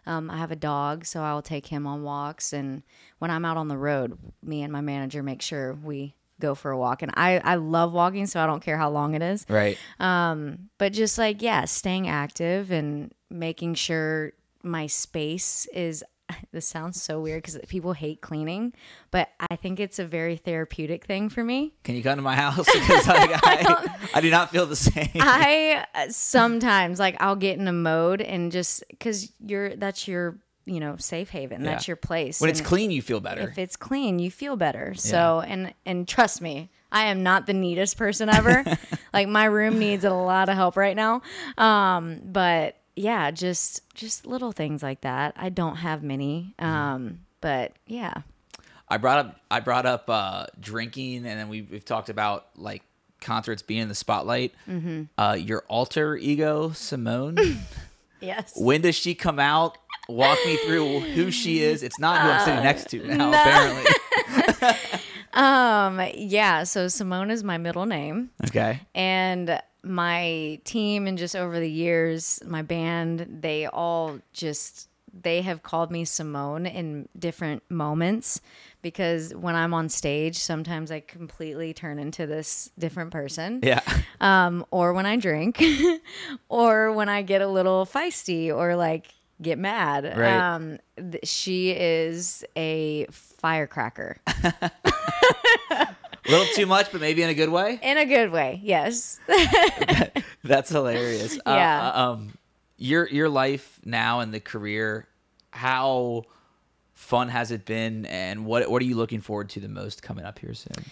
Um, 0.09 0.31
I 0.31 0.39
have 0.39 0.51
a 0.51 0.57
dog, 0.57 1.05
so 1.05 1.23
I 1.23 1.35
will 1.35 1.43
take 1.43 1.67
him 1.67 1.87
on 1.87 2.03
walks. 2.03 2.53
And 2.53 2.83
when 3.19 3.31
I'm 3.31 3.45
out 3.45 3.57
on 3.57 3.69
the 3.69 3.77
road, 3.77 4.19
me 4.43 4.63
and 4.63 4.73
my 4.73 4.81
manager 4.81 5.23
make 5.23 5.43
sure 5.43 5.75
we 5.75 6.15
go 6.41 6.55
for 6.55 6.71
a 6.71 6.79
walk. 6.79 7.03
And 7.03 7.13
I, 7.17 7.39
I 7.45 7.57
love 7.57 7.93
walking, 7.93 8.27
so 8.27 8.41
I 8.41 8.47
don't 8.47 8.63
care 8.63 8.79
how 8.79 8.91
long 8.91 9.15
it 9.15 9.23
is 9.23 9.45
Right. 9.49 9.79
Um, 10.01 10.71
but 10.79 10.93
just 10.93 11.19
like 11.19 11.43
yeah 11.43 11.65
staying 11.67 12.09
active 12.09 12.71
and 12.71 13.13
making 13.31 13.75
sure 13.75 14.33
my 14.63 14.87
space 14.87 15.67
is 15.75 16.03
this 16.53 16.67
sounds 16.67 17.01
so 17.01 17.21
weird 17.21 17.43
because 17.43 17.59
people 17.69 17.93
hate 17.93 18.21
cleaning 18.21 18.73
but 19.11 19.29
i 19.51 19.57
think 19.57 19.81
it's 19.81 19.99
a 19.99 20.05
very 20.05 20.37
therapeutic 20.37 21.05
thing 21.05 21.29
for 21.29 21.43
me. 21.45 21.73
Can 21.85 21.95
you 21.95 22.03
come 22.03 22.17
to 22.17 22.23
my 22.23 22.35
house? 22.37 22.67
Because 22.73 23.09
I, 23.09 23.41
I, 23.43 23.97
I 24.15 24.21
do 24.21 24.31
not 24.31 24.51
feel 24.51 24.67
the 24.67 24.77
same. 24.77 25.11
i 25.17 25.85
uh, 25.95 26.07
sometimes 26.11 26.99
like 26.99 27.17
i'll 27.21 27.37
get 27.37 27.59
in 27.59 27.69
a 27.69 27.73
mode 27.73 28.21
and 28.21 28.53
just 28.53 28.85
because 28.91 29.33
you're 29.41 29.75
that's 29.77 30.07
your 30.09 30.39
you 30.65 30.81
know 30.81 30.97
safe 30.99 31.31
haven. 31.31 31.63
That's 31.63 31.89
your 31.89 31.97
place 31.97 32.41
when 32.41 32.51
it's 32.51 32.61
clean, 32.61 32.91
you 32.91 33.01
feel 33.03 33.21
better. 33.21 33.41
if 33.41 33.59
it's 33.59 33.77
clean 33.77 34.19
you 34.19 34.31
feel 34.31 34.57
better. 34.57 34.95
So 34.95 35.43
and 35.47 35.73
and 35.87 36.07
trust 36.07 36.41
me 36.41 36.71
i 36.93 37.07
am 37.07 37.23
not 37.23 37.47
the 37.47 37.55
neatest 37.55 37.97
person 37.97 38.29
ever. 38.29 38.65
Like 39.13 39.29
my 39.29 39.47
room 39.47 39.79
needs 39.79 40.05
a 40.05 40.11
lot 40.13 40.49
of 40.49 40.55
help 40.57 40.77
right 40.77 40.95
now. 40.97 41.23
Um 41.57 42.21
but 42.25 42.77
yeah 42.99 43.31
just 43.31 43.83
just 43.95 44.27
little 44.27 44.53
things 44.53 44.83
like 44.83 45.01
that 45.03 45.33
i 45.37 45.49
don't 45.49 45.77
have 45.77 46.03
many 46.03 46.55
um 46.59 47.21
but 47.41 47.73
yeah 47.87 48.13
I 48.91 48.97
brought 48.97 49.19
up 49.19 49.37
I 49.51 49.61
brought 49.61 49.85
up 49.85 50.09
uh, 50.09 50.47
drinking, 50.59 51.27
and 51.27 51.39
then 51.39 51.51
we, 51.51 51.61
we've 51.61 51.85
talked 51.85 52.09
about 52.09 52.47
like 52.57 52.83
concerts 53.21 53.61
being 53.61 53.83
in 53.83 53.89
the 53.89 53.95
spotlight. 53.95 54.55
Mm-hmm. 54.67 55.03
Uh, 55.19 55.35
your 55.35 55.63
alter 55.69 56.17
ego, 56.17 56.71
Simone. 56.73 57.37
yes 58.23 58.55
when 58.57 58.81
does 58.81 58.95
she 58.95 59.15
come 59.15 59.39
out? 59.39 59.77
Walk 60.09 60.39
me 60.47 60.57
through 60.65 61.01
who 61.01 61.31
she 61.31 61.61
is. 61.63 61.83
It's 61.83 61.99
not 61.99 62.23
who 62.23 62.29
I'm 62.31 62.41
sitting 62.47 62.63
next 62.65 62.89
to 62.91 63.15
now, 63.15 63.29
apparently. 64.57 64.91
um 65.35 66.01
yeah 66.15 66.63
so 66.65 66.89
simone 66.89 67.31
is 67.31 67.45
my 67.45 67.59
middle 67.59 67.85
name 67.85 68.31
Okay. 68.47 68.81
and 68.95 69.61
my 69.83 70.59
team 70.65 71.07
and 71.07 71.17
just 71.19 71.37
over 71.37 71.59
the 71.61 71.71
years 71.71 72.41
my 72.47 72.63
band 72.63 73.39
they 73.41 73.67
all 73.67 74.19
just 74.33 74.89
they 75.23 75.41
have 75.41 75.63
called 75.63 75.91
me 75.91 76.05
simone 76.05 76.67
in 76.67 77.09
different 77.19 77.63
moments 77.71 78.41
because 78.83 79.35
when 79.35 79.55
i'm 79.55 79.73
on 79.73 79.89
stage 79.89 80.37
sometimes 80.37 80.91
i 80.91 81.01
completely 81.01 81.73
turn 81.73 81.99
into 81.99 82.27
this 82.27 82.71
different 82.79 83.11
person 83.11 83.61
Yeah. 83.63 83.81
um, 84.21 84.67
or 84.71 84.93
when 84.93 85.07
i 85.07 85.17
drink 85.17 85.63
or 86.49 86.93
when 86.93 87.09
i 87.09 87.23
get 87.23 87.41
a 87.41 87.49
little 87.49 87.87
feisty 87.87 88.55
or 88.55 88.77
like 88.77 89.15
get 89.41 89.59
mad 89.59 90.05
Right. 90.17 90.55
um, 90.55 90.79
th- 90.97 91.27
she 91.27 91.71
is 91.71 92.45
a 92.57 93.07
firecracker 93.11 94.19
A 96.29 96.31
little 96.31 96.47
too 96.55 96.67
much, 96.67 96.93
but 96.93 97.01
maybe 97.01 97.23
in 97.23 97.31
a 97.31 97.35
good 97.35 97.49
way. 97.49 97.79
in 97.83 97.97
a 97.99 98.05
good 98.05 98.31
way 98.31 98.61
yes 98.63 99.19
That's 100.45 100.71
hilarious. 100.71 101.37
Uh, 101.39 101.53
Yeah. 101.55 101.93
uh, 101.95 102.01
um, 102.13 102.33
your 102.77 103.09
your 103.09 103.29
life 103.29 103.81
now 103.85 104.21
and 104.21 104.33
the 104.33 104.41
career, 104.41 105.09
how 105.51 106.25
fun 106.95 107.29
has 107.29 107.51
it 107.51 107.65
been, 107.65 108.07
and 108.07 108.47
what 108.47 108.71
what 108.71 108.81
are 108.83 108.85
you 108.85 108.97
looking 108.97 109.21
forward 109.21 109.49
to 109.51 109.61
the 109.61 109.69
most 109.69 110.03
coming 110.03 110.25
up 110.25 110.39
here 110.39 110.55
soon? 110.55 110.85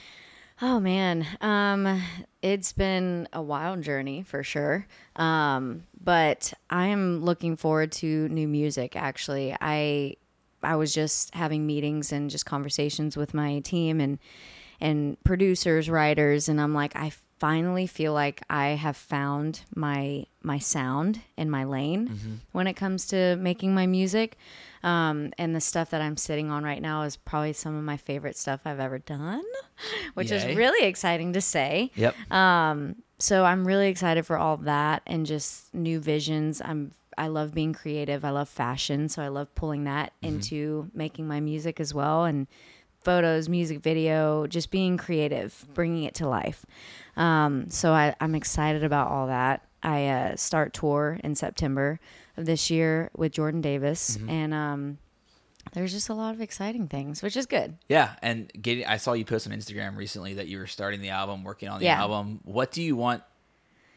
Oh 0.62 0.80
man, 0.80 1.26
um, 1.42 2.02
it's 2.42 2.72
been 2.72 3.28
a 3.32 3.42
wild 3.42 3.82
journey 3.82 4.22
for 4.22 4.42
sure. 4.42 4.86
Um, 5.16 5.84
but 6.02 6.52
I 6.70 6.86
am 6.86 7.22
looking 7.22 7.56
forward 7.56 7.92
to 7.92 8.28
new 8.28 8.48
music. 8.48 8.96
Actually, 8.96 9.54
I 9.60 10.16
I 10.62 10.76
was 10.76 10.92
just 10.94 11.34
having 11.34 11.66
meetings 11.66 12.10
and 12.12 12.30
just 12.30 12.46
conversations 12.46 13.16
with 13.16 13.32
my 13.34 13.60
team 13.60 14.00
and 14.00 14.18
and 14.80 15.22
producers, 15.24 15.88
writers, 15.90 16.48
and 16.48 16.60
I'm 16.60 16.74
like, 16.74 16.94
I 16.96 17.12
finally 17.38 17.86
feel 17.86 18.14
like 18.14 18.40
I 18.48 18.68
have 18.68 18.96
found 18.96 19.62
my 19.74 20.26
my 20.42 20.58
sound 20.58 21.20
and 21.36 21.50
my 21.50 21.64
lane 21.64 22.40
when 22.52 22.66
it 22.66 22.74
comes 22.74 23.06
to 23.08 23.36
making 23.36 23.74
my 23.74 23.86
music. 23.86 24.36
Um, 24.82 25.32
and 25.36 25.54
the 25.54 25.60
stuff 25.60 25.90
that 25.90 26.00
I'm 26.00 26.16
sitting 26.16 26.50
on 26.50 26.62
right 26.62 26.80
now 26.80 27.02
is 27.02 27.16
probably 27.16 27.52
some 27.52 27.76
of 27.76 27.82
my 27.82 27.96
favorite 27.96 28.36
stuff 28.36 28.60
I've 28.64 28.78
ever 28.78 28.98
done, 29.00 29.42
which 30.14 30.30
Yay. 30.30 30.36
is 30.36 30.56
really 30.56 30.86
exciting 30.86 31.32
to 31.32 31.40
say. 31.40 31.90
Yep. 31.96 32.14
Um, 32.30 32.96
So 33.18 33.44
I'm 33.44 33.66
really 33.66 33.88
excited 33.88 34.24
for 34.26 34.38
all 34.38 34.58
that 34.58 35.02
and 35.06 35.26
just 35.26 35.74
new 35.74 35.98
visions. 36.00 36.62
I'm 36.64 36.92
I 37.18 37.28
love 37.28 37.52
being 37.54 37.72
creative. 37.72 38.24
I 38.24 38.30
love 38.30 38.48
fashion, 38.48 39.08
so 39.08 39.22
I 39.22 39.28
love 39.28 39.52
pulling 39.54 39.84
that 39.84 40.12
into 40.22 40.90
making 40.94 41.26
my 41.26 41.40
music 41.40 41.80
as 41.80 41.92
well 41.94 42.24
and 42.24 42.46
photos, 43.06 43.48
music 43.48 43.78
video, 43.78 44.48
just 44.48 44.72
being 44.72 44.96
creative, 44.96 45.64
bringing 45.74 46.02
it 46.02 46.14
to 46.16 46.28
life. 46.28 46.66
Um, 47.16 47.70
so 47.70 47.92
I, 47.92 48.16
I'm 48.20 48.34
excited 48.34 48.82
about 48.82 49.12
all 49.12 49.28
that. 49.28 49.64
I 49.80 50.08
uh, 50.08 50.36
start 50.36 50.74
tour 50.74 51.20
in 51.22 51.36
September 51.36 52.00
of 52.36 52.46
this 52.46 52.68
year 52.68 53.12
with 53.16 53.30
Jordan 53.30 53.60
Davis, 53.60 54.16
mm-hmm. 54.16 54.28
and 54.28 54.52
um, 54.52 54.98
there's 55.72 55.92
just 55.92 56.08
a 56.08 56.14
lot 56.14 56.34
of 56.34 56.40
exciting 56.40 56.88
things, 56.88 57.22
which 57.22 57.36
is 57.36 57.46
good. 57.46 57.76
Yeah, 57.88 58.16
and 58.22 58.50
getting, 58.60 58.84
I 58.84 58.96
saw 58.96 59.12
you 59.12 59.24
post 59.24 59.46
on 59.46 59.52
Instagram 59.52 59.96
recently 59.96 60.34
that 60.34 60.48
you 60.48 60.58
were 60.58 60.66
starting 60.66 61.00
the 61.00 61.10
album, 61.10 61.44
working 61.44 61.68
on 61.68 61.78
the 61.78 61.84
yeah. 61.84 62.00
album. 62.00 62.40
What 62.42 62.72
do 62.72 62.82
you 62.82 62.96
want 62.96 63.22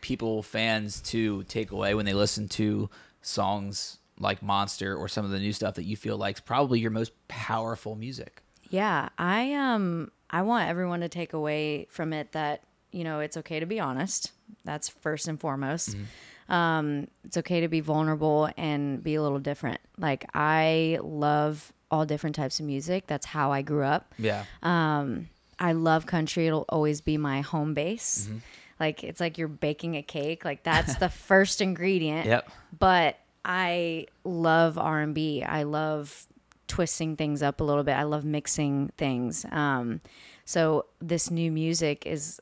people, 0.01 0.43
fans, 0.43 1.01
to 1.13 1.41
take 1.45 1.71
away 1.71 1.95
when 1.95 2.05
they 2.05 2.13
listen 2.13 2.47
to 2.49 2.91
songs 3.23 3.97
like 4.19 4.43
Monster 4.43 4.95
or 4.95 5.07
some 5.07 5.25
of 5.25 5.31
the 5.31 5.39
new 5.39 5.51
stuff 5.51 5.73
that 5.75 5.85
you 5.85 5.97
feel 5.97 6.15
like 6.15 6.35
is 6.35 6.41
probably 6.41 6.79
your 6.79 6.91
most 6.91 7.11
powerful 7.27 7.95
music? 7.95 8.43
Yeah, 8.69 9.09
I 9.17 9.53
um 9.53 10.11
I 10.29 10.41
want 10.43 10.69
everyone 10.69 11.01
to 11.01 11.09
take 11.09 11.33
away 11.33 11.87
from 11.89 12.13
it 12.13 12.31
that 12.33 12.63
you 12.91 13.03
know 13.03 13.19
it's 13.19 13.37
okay 13.37 13.59
to 13.59 13.65
be 13.65 13.79
honest. 13.79 14.31
That's 14.63 14.89
first 14.89 15.27
and 15.27 15.39
foremost. 15.39 15.91
Mm-hmm 15.91 16.03
um, 16.49 17.07
it's 17.23 17.37
okay 17.37 17.61
to 17.61 17.67
be 17.67 17.79
vulnerable 17.79 18.49
and 18.57 19.01
be 19.03 19.15
a 19.15 19.21
little 19.21 19.39
different. 19.39 19.79
Like 19.97 20.25
I 20.33 20.99
love 21.01 21.71
all 21.91 22.05
different 22.05 22.35
types 22.35 22.59
of 22.59 22.65
music. 22.65 23.07
That's 23.07 23.25
how 23.25 23.51
I 23.51 23.61
grew 23.61 23.83
up. 23.83 24.13
Yeah. 24.17 24.45
Um, 24.63 25.29
I 25.59 25.73
love 25.73 26.05
country. 26.05 26.47
It'll 26.47 26.65
always 26.69 27.01
be 27.01 27.17
my 27.17 27.41
home 27.41 27.73
base. 27.73 28.27
Mm-hmm. 28.27 28.37
Like 28.79 29.03
it's 29.03 29.19
like 29.19 29.37
you're 29.37 29.47
baking 29.47 29.95
a 29.95 30.01
cake. 30.01 30.43
Like 30.43 30.63
that's 30.63 30.95
the 30.95 31.09
first 31.27 31.61
ingredient. 31.61 32.25
Yep. 32.25 32.49
But 32.77 33.17
I 33.45 34.07
love 34.23 34.77
R 34.77 35.01
and 35.01 35.13
B. 35.13 35.43
I 35.43 35.63
love 35.63 36.27
twisting 36.69 37.17
things 37.17 37.43
up 37.43 37.59
a 37.59 37.63
little 37.63 37.83
bit. 37.83 37.93
I 37.93 38.03
love 38.03 38.23
mixing 38.23 38.91
things. 38.97 39.45
Um, 39.51 39.99
so 40.45 40.85
this 41.01 41.29
new 41.29 41.51
music 41.51 42.05
is 42.05 42.39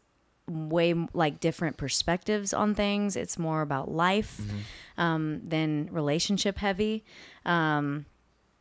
way 0.47 0.93
like 1.13 1.39
different 1.39 1.77
perspectives 1.77 2.53
on 2.53 2.75
things. 2.75 3.15
It's 3.15 3.39
more 3.39 3.61
about 3.61 3.91
life 3.91 4.39
mm-hmm. 4.39 5.01
um, 5.01 5.41
than 5.43 5.89
relationship 5.91 6.57
heavy. 6.57 7.03
Um, 7.45 8.05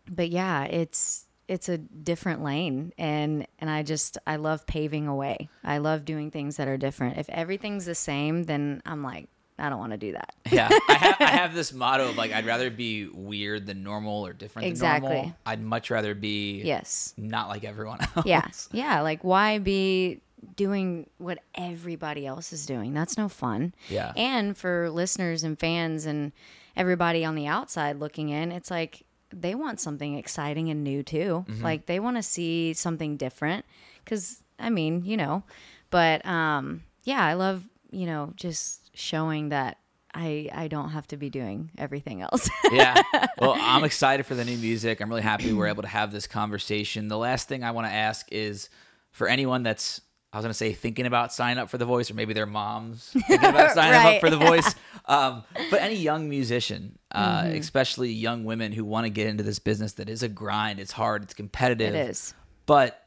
but 0.09 0.31
yeah, 0.31 0.65
it's 0.65 1.27
it's 1.49 1.69
a 1.69 1.79
different 1.79 2.43
lane, 2.43 2.93
and 2.99 3.47
and 3.59 3.71
I 3.71 3.83
just 3.83 4.19
I 4.27 4.37
love 4.37 4.67
paving 4.67 5.07
a 5.07 5.15
way. 5.15 5.49
I 5.63 5.79
love 5.79 6.05
doing 6.05 6.31
things 6.31 6.57
that 6.57 6.69
are 6.69 6.77
different. 6.77 7.19
If 7.19 7.29
everything's 7.29 7.85
the 7.87 7.95
same, 7.95 8.45
then 8.45 8.83
I'm 8.87 9.03
like. 9.03 9.29
I 9.59 9.71
don't 9.71 9.79
want 9.79 9.93
to 9.93 9.99
do 9.99 10.13
that. 10.13 10.35
yeah, 10.53 10.69
I 10.89 10.95
have, 10.95 11.17
I 11.21 11.25
have 11.31 11.55
this 11.55 11.73
motto 11.73 12.09
of 12.11 12.17
like 12.17 12.33
I'd 12.33 12.47
rather 12.47 12.71
be 12.71 13.09
weird 13.09 13.67
than 13.67 13.83
normal 13.83 14.27
or 14.27 14.33
different 14.33 14.69
exactly. 14.69 15.09
than 15.09 15.17
normal. 15.17 15.37
I'd 15.47 15.63
much 15.63 15.91
rather 15.91 16.15
be 16.15 16.63
yes, 16.63 17.15
not 17.17 17.49
like 17.49 17.65
everyone 17.65 18.01
else. 18.01 18.27
Yeah, 18.27 18.47
yeah. 18.73 19.01
Like 19.01 19.25
why 19.25 19.59
be 19.59 20.21
doing 20.55 21.09
what 21.19 21.39
everybody 21.55 22.27
else 22.27 22.53
is 22.53 22.67
doing. 22.67 22.95
That's 22.95 23.17
no 23.17 23.29
fun. 23.29 23.75
Yeah. 23.89 24.13
And 24.17 24.57
for 24.57 24.91
listeners 24.91 25.43
and 25.43 25.59
fans 25.59 26.07
and 26.07 26.33
everybody 26.77 27.25
on 27.25 27.35
the 27.35 27.47
outside 27.47 27.99
looking 27.99 28.29
in, 28.29 28.53
it's 28.53 28.71
like 28.71 29.05
they 29.31 29.55
want 29.55 29.81
something 29.81 30.17
exciting 30.17 30.71
and 30.71 30.85
new 30.85 31.03
too. 31.03 31.45
Mm-hmm. 31.49 31.65
Like 31.65 31.87
they 31.87 31.99
want 31.99 32.17
to 32.17 32.23
see 32.23 32.75
something 32.75 33.17
different 33.17 33.65
cuz 34.05 34.43
I 34.59 34.71
mean, 34.71 35.05
you 35.05 35.17
know, 35.17 35.43
but 35.91 36.25
um 36.27 36.85
yeah, 37.05 37.25
I 37.25 37.35
love, 37.35 37.69
you 37.91 38.07
know, 38.07 38.33
just 38.37 38.86
showing 38.97 39.51
that 39.51 39.79
I 40.15 40.49
I 40.53 40.69
don't 40.69 40.91
have 40.91 41.07
to 41.09 41.17
be 41.17 41.31
doing 41.31 41.71
everything 41.77 42.23
else. 42.23 42.49
yeah. 42.73 43.01
Well, 43.39 43.55
I'm 43.59 43.85
excited 43.85 44.25
for 44.25 44.35
the 44.35 44.45
new 44.45 44.57
music. 44.57 45.01
I'm 45.01 45.09
really 45.09 45.23
happy 45.23 45.53
we're 45.53 45.69
able 45.69 45.83
to 45.83 45.89
have 45.89 46.11
this 46.11 46.27
conversation. 46.27 47.09
The 47.09 47.19
last 47.19 47.49
thing 47.49 47.63
I 47.63 47.71
want 47.73 47.87
to 47.87 47.93
ask 47.93 48.27
is 48.33 48.71
for 49.11 49.29
anyone 49.29 49.63
that's 49.63 50.01
I 50.33 50.39
was 50.39 50.45
gonna 50.45 50.55
say 50.55 50.73
thinking 50.73 51.07
about 51.07 51.33
signing 51.33 51.59
up 51.59 51.69
for 51.69 51.79
the 51.79 51.85
voice, 51.85 52.11
or 52.11 52.15
maybe 52.15 52.33
their 52.33 52.47
moms 52.47 53.09
thinking 53.29 53.49
about 53.49 53.73
signing 53.73 53.93
right. 53.93 54.15
up 54.17 54.21
for 54.21 54.31
the 54.31 54.39
voice. 54.39 54.75
Um, 55.09 55.45
but 55.71 55.83
any 55.83 55.95
young 55.95 56.29
musician, 56.29 56.99
uh, 57.13 57.43
mm-hmm. 57.43 57.59
especially 57.59 58.11
young 58.11 58.43
women 58.45 58.73
who 58.73 58.85
want 58.85 59.05
to 59.05 59.09
get 59.09 59.29
into 59.29 59.45
this 59.45 59.61
business 59.61 59.93
that 59.93 60.09
is 60.09 60.25
a 60.25 60.29
grind, 60.29 60.81
it's 60.81 60.91
hard, 60.91 61.23
it's 61.23 61.33
competitive. 61.33 61.95
It 61.95 62.09
is. 62.11 62.35
But 62.67 63.07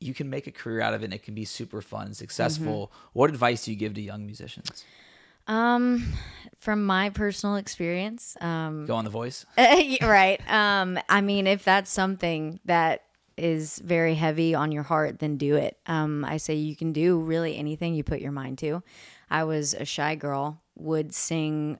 you 0.00 0.14
can 0.14 0.30
make 0.30 0.46
a 0.46 0.50
career 0.50 0.80
out 0.80 0.94
of 0.94 1.02
it 1.02 1.04
and 1.04 1.12
it 1.12 1.22
can 1.22 1.34
be 1.34 1.44
super 1.44 1.82
fun, 1.82 2.06
and 2.06 2.16
successful. 2.16 2.86
Mm-hmm. 2.86 3.08
What 3.12 3.28
advice 3.28 3.66
do 3.66 3.70
you 3.70 3.76
give 3.76 3.92
to 3.92 4.00
young 4.00 4.24
musicians? 4.24 4.82
Um, 5.46 6.12
from 6.58 6.84
my 6.84 7.10
personal 7.10 7.56
experience, 7.56 8.36
um, 8.40 8.86
go 8.86 8.96
on 8.96 9.04
the 9.04 9.10
voice. 9.10 9.46
right. 9.56 10.40
Um, 10.50 10.98
I 11.08 11.20
mean, 11.20 11.46
if 11.46 11.64
that's 11.64 11.90
something 11.90 12.60
that 12.64 13.02
is 13.36 13.78
very 13.84 14.14
heavy 14.14 14.54
on 14.54 14.72
your 14.72 14.82
heart, 14.82 15.18
then 15.18 15.36
do 15.36 15.56
it. 15.56 15.78
Um, 15.86 16.24
I 16.24 16.38
say 16.38 16.54
you 16.54 16.74
can 16.74 16.92
do 16.92 17.20
really 17.20 17.56
anything 17.56 17.94
you 17.94 18.02
put 18.02 18.20
your 18.20 18.32
mind 18.32 18.58
to. 18.58 18.82
I 19.30 19.44
was 19.44 19.74
a 19.74 19.84
shy 19.84 20.14
girl, 20.14 20.60
would 20.76 21.14
sing 21.14 21.78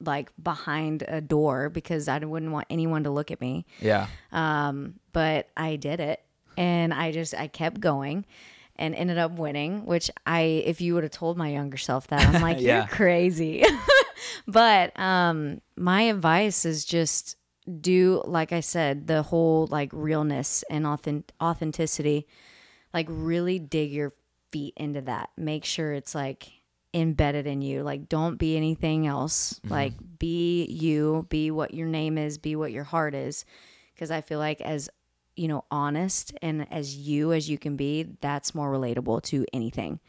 like 0.00 0.30
behind 0.42 1.04
a 1.06 1.20
door 1.20 1.68
because 1.68 2.08
I 2.08 2.18
wouldn't 2.18 2.52
want 2.52 2.66
anyone 2.70 3.04
to 3.04 3.10
look 3.10 3.30
at 3.30 3.40
me. 3.40 3.66
Yeah. 3.80 4.08
Um, 4.32 4.94
but 5.12 5.48
I 5.56 5.76
did 5.76 6.00
it 6.00 6.22
and 6.56 6.92
I 6.92 7.12
just 7.12 7.34
I 7.34 7.46
kept 7.48 7.80
going 7.80 8.24
and 8.78 8.94
ended 8.94 9.18
up 9.18 9.32
winning, 9.32 9.84
which 9.86 10.10
I 10.26 10.40
if 10.40 10.80
you 10.80 10.94
would 10.94 11.02
have 11.02 11.12
told 11.12 11.36
my 11.36 11.48
younger 11.48 11.76
self 11.76 12.08
that, 12.08 12.26
I'm 12.26 12.42
like, 12.48 12.60
yeah. 12.60 12.78
you're 12.78 12.86
crazy. 12.86 13.64
but 14.46 14.98
um 14.98 15.60
my 15.76 16.02
advice 16.02 16.64
is 16.64 16.84
just 16.84 17.36
do 17.80 18.22
like 18.24 18.52
I 18.52 18.60
said, 18.60 19.06
the 19.06 19.22
whole 19.22 19.66
like 19.66 19.90
realness 19.92 20.64
and 20.70 20.86
authentic- 20.86 21.34
authenticity, 21.42 22.26
like 22.94 23.06
really 23.08 23.58
dig 23.58 23.92
your 23.92 24.12
feet 24.50 24.74
into 24.76 25.02
that. 25.02 25.30
Make 25.36 25.64
sure 25.64 25.92
it's 25.92 26.14
like 26.14 26.50
embedded 26.94 27.46
in 27.46 27.62
you. 27.62 27.82
Like 27.82 28.08
don't 28.08 28.36
be 28.36 28.56
anything 28.56 29.06
else. 29.06 29.54
Mm-hmm. 29.54 29.70
Like 29.70 29.92
be 30.18 30.64
you, 30.66 31.26
be 31.28 31.50
what 31.50 31.74
your 31.74 31.88
name 31.88 32.16
is, 32.18 32.38
be 32.38 32.56
what 32.56 32.72
your 32.72 32.84
heart 32.84 33.14
is. 33.14 33.44
Cuz 33.98 34.10
I 34.10 34.20
feel 34.20 34.38
like 34.38 34.60
as 34.60 34.88
you 35.36 35.48
know, 35.48 35.64
honest 35.70 36.34
and 36.42 36.66
as 36.72 36.96
you 36.96 37.32
as 37.32 37.48
you 37.48 37.58
can 37.58 37.76
be, 37.76 38.16
that's 38.20 38.54
more 38.54 38.72
relatable 38.72 39.22
to 39.24 39.46
anything. 39.52 40.00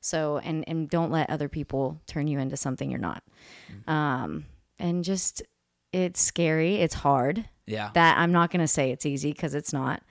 So 0.00 0.38
and 0.38 0.64
and 0.68 0.88
don't 0.88 1.10
let 1.10 1.28
other 1.28 1.48
people 1.48 2.00
turn 2.06 2.28
you 2.28 2.38
into 2.38 2.56
something 2.56 2.90
you're 2.90 3.00
not. 3.00 3.22
Mm-hmm. 3.70 3.90
Um 3.90 4.46
and 4.78 5.04
just 5.04 5.42
it's 5.92 6.20
scary. 6.20 6.76
It's 6.76 6.94
hard. 6.94 7.48
Yeah. 7.66 7.90
That 7.94 8.18
I'm 8.18 8.32
not 8.32 8.50
going 8.50 8.60
to 8.60 8.68
say 8.68 8.90
it's 8.90 9.06
easy 9.06 9.32
because 9.32 9.54
it's 9.54 9.72
not. 9.72 10.02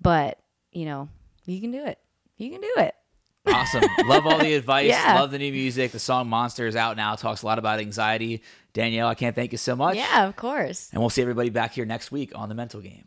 But, 0.00 0.38
you 0.72 0.84
know, 0.84 1.08
you 1.46 1.60
can 1.60 1.70
do 1.70 1.84
it. 1.84 1.98
You 2.36 2.50
can 2.50 2.60
do 2.60 2.72
it. 2.78 2.94
Awesome. 3.46 3.84
Love 4.06 4.26
all 4.26 4.38
the 4.38 4.54
advice. 4.56 4.88
Yeah. 4.88 5.20
Love 5.20 5.30
the 5.30 5.38
new 5.38 5.52
music. 5.52 5.92
The 5.92 5.98
song 5.98 6.28
Monster 6.28 6.66
is 6.66 6.76
out 6.76 6.96
now. 6.96 7.14
Talks 7.14 7.42
a 7.42 7.46
lot 7.46 7.58
about 7.58 7.78
anxiety. 7.78 8.42
Danielle, 8.72 9.08
I 9.08 9.14
can't 9.14 9.34
thank 9.34 9.52
you 9.52 9.58
so 9.58 9.76
much. 9.76 9.96
Yeah, 9.96 10.26
of 10.26 10.36
course. 10.36 10.90
And 10.92 11.00
we'll 11.00 11.10
see 11.10 11.22
everybody 11.22 11.50
back 11.50 11.72
here 11.72 11.84
next 11.86 12.10
week 12.10 12.32
on 12.34 12.48
The 12.48 12.54
Mental 12.54 12.80
Game. 12.80 13.06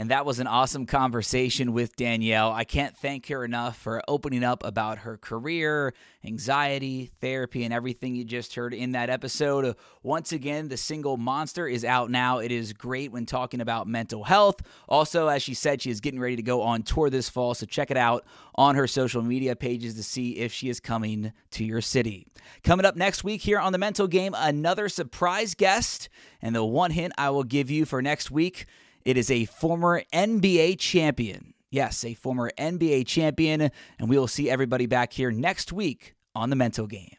And 0.00 0.08
that 0.08 0.24
was 0.24 0.40
an 0.40 0.46
awesome 0.46 0.86
conversation 0.86 1.74
with 1.74 1.94
Danielle. 1.94 2.50
I 2.52 2.64
can't 2.64 2.96
thank 2.96 3.28
her 3.28 3.44
enough 3.44 3.76
for 3.76 4.00
opening 4.08 4.42
up 4.42 4.64
about 4.64 5.00
her 5.00 5.18
career, 5.18 5.92
anxiety, 6.24 7.10
therapy, 7.20 7.64
and 7.64 7.74
everything 7.74 8.14
you 8.14 8.24
just 8.24 8.54
heard 8.54 8.72
in 8.72 8.92
that 8.92 9.10
episode. 9.10 9.76
Once 10.02 10.32
again, 10.32 10.68
the 10.68 10.78
single 10.78 11.18
Monster 11.18 11.68
is 11.68 11.84
out 11.84 12.10
now. 12.10 12.38
It 12.38 12.50
is 12.50 12.72
great 12.72 13.12
when 13.12 13.26
talking 13.26 13.60
about 13.60 13.86
mental 13.86 14.24
health. 14.24 14.62
Also, 14.88 15.28
as 15.28 15.42
she 15.42 15.52
said, 15.52 15.82
she 15.82 15.90
is 15.90 16.00
getting 16.00 16.18
ready 16.18 16.36
to 16.36 16.42
go 16.42 16.62
on 16.62 16.82
tour 16.82 17.10
this 17.10 17.28
fall, 17.28 17.52
so 17.52 17.66
check 17.66 17.90
it 17.90 17.98
out 17.98 18.24
on 18.54 18.76
her 18.76 18.86
social 18.86 19.20
media 19.20 19.54
pages 19.54 19.96
to 19.96 20.02
see 20.02 20.38
if 20.38 20.50
she 20.50 20.70
is 20.70 20.80
coming 20.80 21.30
to 21.50 21.62
your 21.62 21.82
city. 21.82 22.26
Coming 22.64 22.86
up 22.86 22.96
next 22.96 23.22
week 23.22 23.42
here 23.42 23.58
on 23.58 23.72
The 23.72 23.78
Mental 23.78 24.06
Game, 24.06 24.34
another 24.34 24.88
surprise 24.88 25.54
guest. 25.54 26.08
And 26.40 26.56
the 26.56 26.64
one 26.64 26.92
hint 26.92 27.12
I 27.18 27.28
will 27.28 27.44
give 27.44 27.70
you 27.70 27.84
for 27.84 28.00
next 28.00 28.30
week 28.30 28.64
it 29.04 29.16
is 29.16 29.30
a 29.30 29.44
former 29.46 30.02
NBA 30.12 30.78
champion. 30.78 31.54
Yes, 31.70 32.04
a 32.04 32.14
former 32.14 32.50
NBA 32.58 33.06
champion. 33.06 33.70
And 33.98 34.08
we 34.08 34.18
will 34.18 34.28
see 34.28 34.50
everybody 34.50 34.86
back 34.86 35.12
here 35.12 35.30
next 35.30 35.72
week 35.72 36.14
on 36.34 36.50
The 36.50 36.56
Mental 36.56 36.86
Game. 36.86 37.14